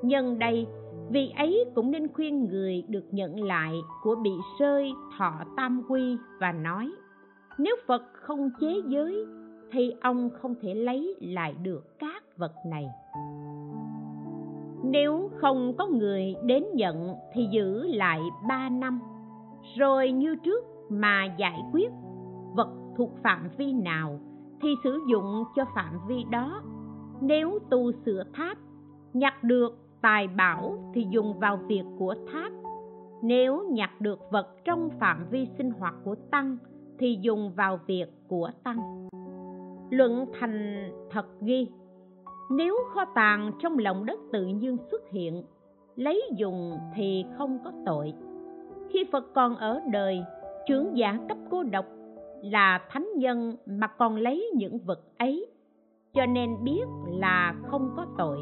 Nhân 0.04 0.40
đây, 0.40 0.68
vì 1.10 1.34
ấy 1.38 1.66
cũng 1.76 1.92
nên 1.92 2.14
khuyên 2.14 2.46
người 2.46 2.84
được 2.88 3.06
nhận 3.12 3.44
lại 3.44 3.76
của 4.04 4.16
bị 4.16 4.32
sơi 4.60 4.92
thọ 5.18 5.34
tam 5.58 5.84
quy 5.90 6.18
và 6.40 6.52
nói, 6.52 6.92
nếu 7.58 7.76
phật 7.88 8.02
không 8.14 8.50
chế 8.60 8.82
giới 8.88 9.26
thì 9.72 9.94
ông 10.02 10.30
không 10.42 10.56
thể 10.62 10.74
lấy 10.74 11.16
lại 11.22 11.56
được 11.64 12.00
các 12.00 12.38
vật 12.38 12.54
này 12.66 12.86
nếu 14.84 15.30
không 15.42 15.74
có 15.78 15.88
người 15.88 16.36
đến 16.46 16.64
nhận 16.74 17.14
thì 17.34 17.48
giữ 17.52 17.88
lại 17.88 18.20
ba 18.48 18.70
năm. 18.70 19.00
Rồi 19.78 20.12
như 20.12 20.36
trước 20.36 20.66
mà 20.90 21.26
giải 21.38 21.60
quyết, 21.72 21.92
vật 22.56 22.70
thuộc 22.98 23.12
phạm 23.24 23.50
vi 23.58 23.74
nào 23.74 24.20
thì 24.62 24.70
sử 24.84 25.00
dụng 25.10 25.44
cho 25.56 25.66
phạm 25.76 26.00
vi 26.08 26.24
đó. 26.32 26.62
Nếu 27.22 27.60
tu 27.70 27.92
sửa 28.06 28.24
tháp, 28.34 28.58
nhặt 29.14 29.44
được 29.44 29.78
tài 30.02 30.28
bảo 30.28 30.92
thì 30.94 31.08
dùng 31.10 31.40
vào 31.40 31.60
việc 31.68 31.84
của 31.98 32.16
tháp. 32.32 32.52
Nếu 33.22 33.64
nhặt 33.70 34.02
được 34.02 34.20
vật 34.32 34.48
trong 34.66 34.90
phạm 35.00 35.26
vi 35.30 35.48
sinh 35.58 35.72
hoạt 35.72 35.94
của 36.04 36.16
tăng 36.32 36.58
thì 37.00 37.18
dùng 37.22 37.52
vào 37.56 37.80
việc 37.88 38.08
của 38.28 38.50
tăng. 38.64 39.08
Luận 39.90 40.26
thành 40.40 40.90
thật 41.12 41.26
ghi 41.42 41.68
nếu 42.50 42.76
kho 42.94 43.06
tàng 43.06 43.52
trong 43.60 43.78
lòng 43.78 44.06
đất 44.06 44.20
tự 44.32 44.46
nhiên 44.46 44.78
xuất 44.92 45.02
hiện, 45.12 45.44
lấy 45.96 46.24
dùng 46.38 46.78
thì 46.96 47.26
không 47.38 47.60
có 47.64 47.72
tội. 47.86 48.14
Khi 48.90 49.06
phật 49.12 49.34
còn 49.34 49.56
ở 49.56 49.82
đời, 49.92 50.24
trưởng 50.68 50.98
giả 50.98 51.18
cấp 51.30 51.38
cô 51.50 51.64
độc 51.64 51.86
là 52.44 52.82
thánh 52.90 53.08
nhân 53.16 53.56
mà 53.66 53.88
còn 53.88 54.16
lấy 54.16 54.50
những 54.56 54.80
vật 54.86 55.00
ấy, 55.18 55.46
cho 56.14 56.26
nên 56.26 56.64
biết 56.64 56.86
là 57.08 57.56
không 57.68 57.94
có 57.98 58.06
tội. 58.18 58.38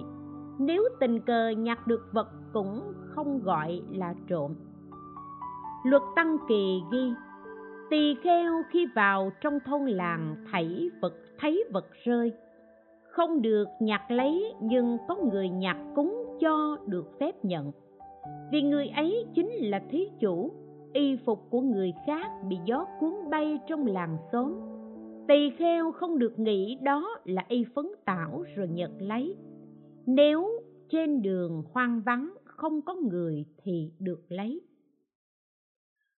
Nếu 0.59 0.83
tình 0.99 1.19
cờ 1.19 1.49
nhặt 1.49 1.87
được 1.87 2.09
vật 2.13 2.27
cũng 2.53 2.81
không 3.15 3.39
gọi 3.43 3.81
là 3.91 4.13
trộm. 4.27 4.55
Luật 5.83 6.01
tăng 6.15 6.37
kỳ 6.49 6.81
ghi, 6.91 7.11
tỳ 7.89 8.15
kheo 8.23 8.53
khi 8.69 8.87
vào 8.95 9.31
trong 9.41 9.59
thôn 9.65 9.85
làng 9.85 10.35
thảy 10.51 10.89
vật, 11.01 11.13
thấy 11.39 11.63
vật 11.73 11.85
rơi 12.03 12.31
không 13.17 13.41
được 13.41 13.67
nhặt 13.79 14.11
lấy, 14.11 14.53
nhưng 14.61 14.97
có 15.07 15.15
người 15.31 15.49
nhặt 15.49 15.77
cúng 15.95 16.37
cho 16.39 16.77
được 16.85 17.19
phép 17.19 17.45
nhận. 17.45 17.71
Vì 18.51 18.61
người 18.61 18.87
ấy 18.87 19.25
chính 19.35 19.49
là 19.49 19.81
thí 19.89 20.09
chủ, 20.19 20.51
y 20.93 21.17
phục 21.25 21.39
của 21.49 21.61
người 21.61 21.93
khác 22.05 22.31
bị 22.47 22.57
gió 22.65 22.85
cuốn 22.99 23.13
bay 23.29 23.59
trong 23.67 23.85
làng 23.85 24.17
xóm. 24.31 24.53
Tỳ 25.27 25.49
kheo 25.49 25.91
không 25.91 26.19
được 26.19 26.39
nghĩ 26.39 26.77
đó 26.83 27.19
là 27.25 27.45
y 27.47 27.65
phấn 27.75 27.85
tảo 28.05 28.43
rồi 28.55 28.67
nhật 28.67 28.91
lấy. 28.99 29.35
Nếu 30.05 30.49
trên 30.89 31.21
đường 31.21 31.63
hoang 31.73 32.01
vắng 32.05 32.33
không 32.45 32.81
có 32.81 32.95
người 32.95 33.45
thì 33.63 33.91
được 33.99 34.21
lấy. 34.29 34.61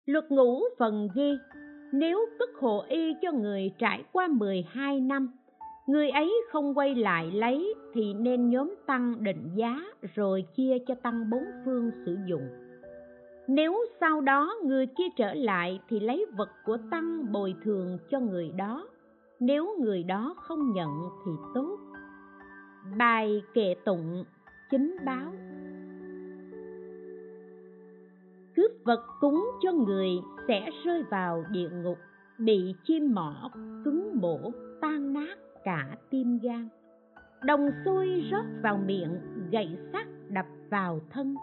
Luật 0.05 0.25
ngũ 0.29 0.61
phần 0.79 1.09
ghi, 1.15 1.37
nếu 1.93 2.19
cất 2.39 2.49
hộ 2.59 2.83
y 2.89 3.13
cho 3.21 3.31
người 3.31 3.71
trải 3.77 4.03
qua 4.11 4.27
12 4.27 5.01
năm 5.01 5.38
người 5.89 6.09
ấy 6.09 6.41
không 6.51 6.77
quay 6.77 6.95
lại 6.95 7.31
lấy 7.31 7.73
thì 7.93 8.13
nên 8.13 8.49
nhóm 8.49 8.75
tăng 8.85 9.23
định 9.23 9.49
giá 9.55 9.81
rồi 10.15 10.45
chia 10.55 10.77
cho 10.87 10.95
tăng 10.95 11.29
bốn 11.29 11.43
phương 11.65 11.91
sử 12.05 12.17
dụng. 12.27 12.49
Nếu 13.47 13.77
sau 13.99 14.21
đó 14.21 14.55
người 14.63 14.85
kia 14.85 15.07
trở 15.15 15.33
lại 15.33 15.79
thì 15.89 15.99
lấy 15.99 16.25
vật 16.37 16.49
của 16.65 16.77
tăng 16.91 17.31
bồi 17.31 17.55
thường 17.63 17.97
cho 18.09 18.19
người 18.19 18.51
đó. 18.57 18.87
Nếu 19.39 19.75
người 19.79 20.03
đó 20.03 20.35
không 20.37 20.71
nhận 20.71 20.89
thì 21.25 21.31
tốt. 21.53 21.79
Bài 22.97 23.41
kệ 23.53 23.75
tụng, 23.85 24.23
chính 24.71 24.97
báo. 25.05 25.31
Cướp 28.55 28.71
vật 28.83 29.05
cúng 29.19 29.45
cho 29.61 29.71
người 29.71 30.09
sẽ 30.47 30.69
rơi 30.85 31.03
vào 31.11 31.43
địa 31.51 31.69
ngục, 31.69 31.97
bị 32.39 32.75
chim 32.83 33.13
mỏ 33.13 33.51
cứng 33.85 34.21
bổ 34.21 34.51
tan 34.81 35.13
nát 35.13 35.35
cả 35.63 35.97
tim 36.09 36.39
gan. 36.43 36.69
Đồng 37.43 37.69
xuôi 37.85 38.21
rót 38.31 38.45
vào 38.63 38.77
miệng, 38.77 39.19
gậy 39.51 39.77
sắt 39.93 40.07
đập 40.29 40.45
vào 40.69 40.99
thân, 41.09 41.35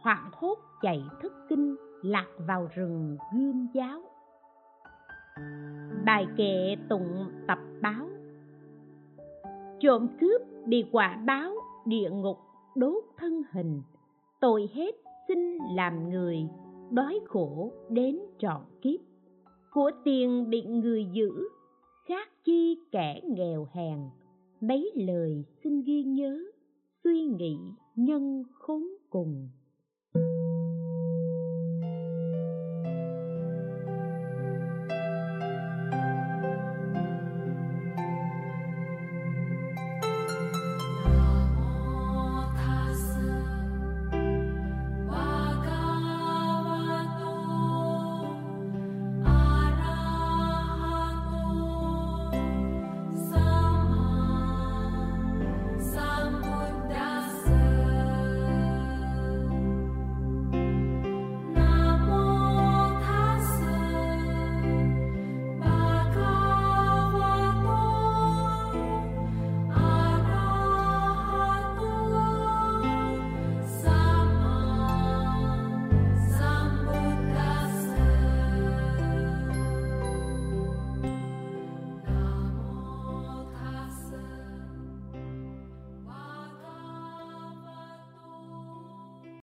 hoảng 0.00 0.30
hốt 0.32 0.58
chạy 0.82 1.02
thức 1.22 1.32
kinh, 1.48 1.76
lạc 2.02 2.26
vào 2.46 2.68
rừng 2.74 3.16
gươm 3.34 3.68
giáo. 3.74 4.00
Bài 6.04 6.26
kệ 6.36 6.76
tụng 6.88 7.30
tập 7.46 7.58
báo. 7.82 8.08
Trộm 9.80 10.08
cướp 10.20 10.40
bị 10.66 10.84
quả 10.92 11.16
báo, 11.26 11.54
địa 11.86 12.10
ngục 12.10 12.38
đốt 12.76 13.04
thân 13.16 13.42
hình. 13.52 13.82
Tội 14.40 14.70
hết 14.74 14.94
xin 15.28 15.58
làm 15.74 16.10
người, 16.10 16.48
đói 16.90 17.20
khổ 17.28 17.72
đến 17.88 18.18
trọn 18.38 18.60
kiếp. 18.82 19.00
Của 19.72 19.90
tiền 20.04 20.50
bị 20.50 20.62
người 20.62 21.04
giữ 21.12 21.48
khác 22.04 22.28
chi 22.44 22.76
kẻ 22.92 23.20
nghèo 23.28 23.68
hèn, 23.72 23.98
mấy 24.60 24.90
lời 24.94 25.44
xin 25.62 25.82
ghi 25.82 26.02
nhớ, 26.02 26.38
suy 27.04 27.24
nghĩ 27.24 27.56
nhân 27.96 28.44
khốn 28.52 28.88
cùng. 29.10 29.48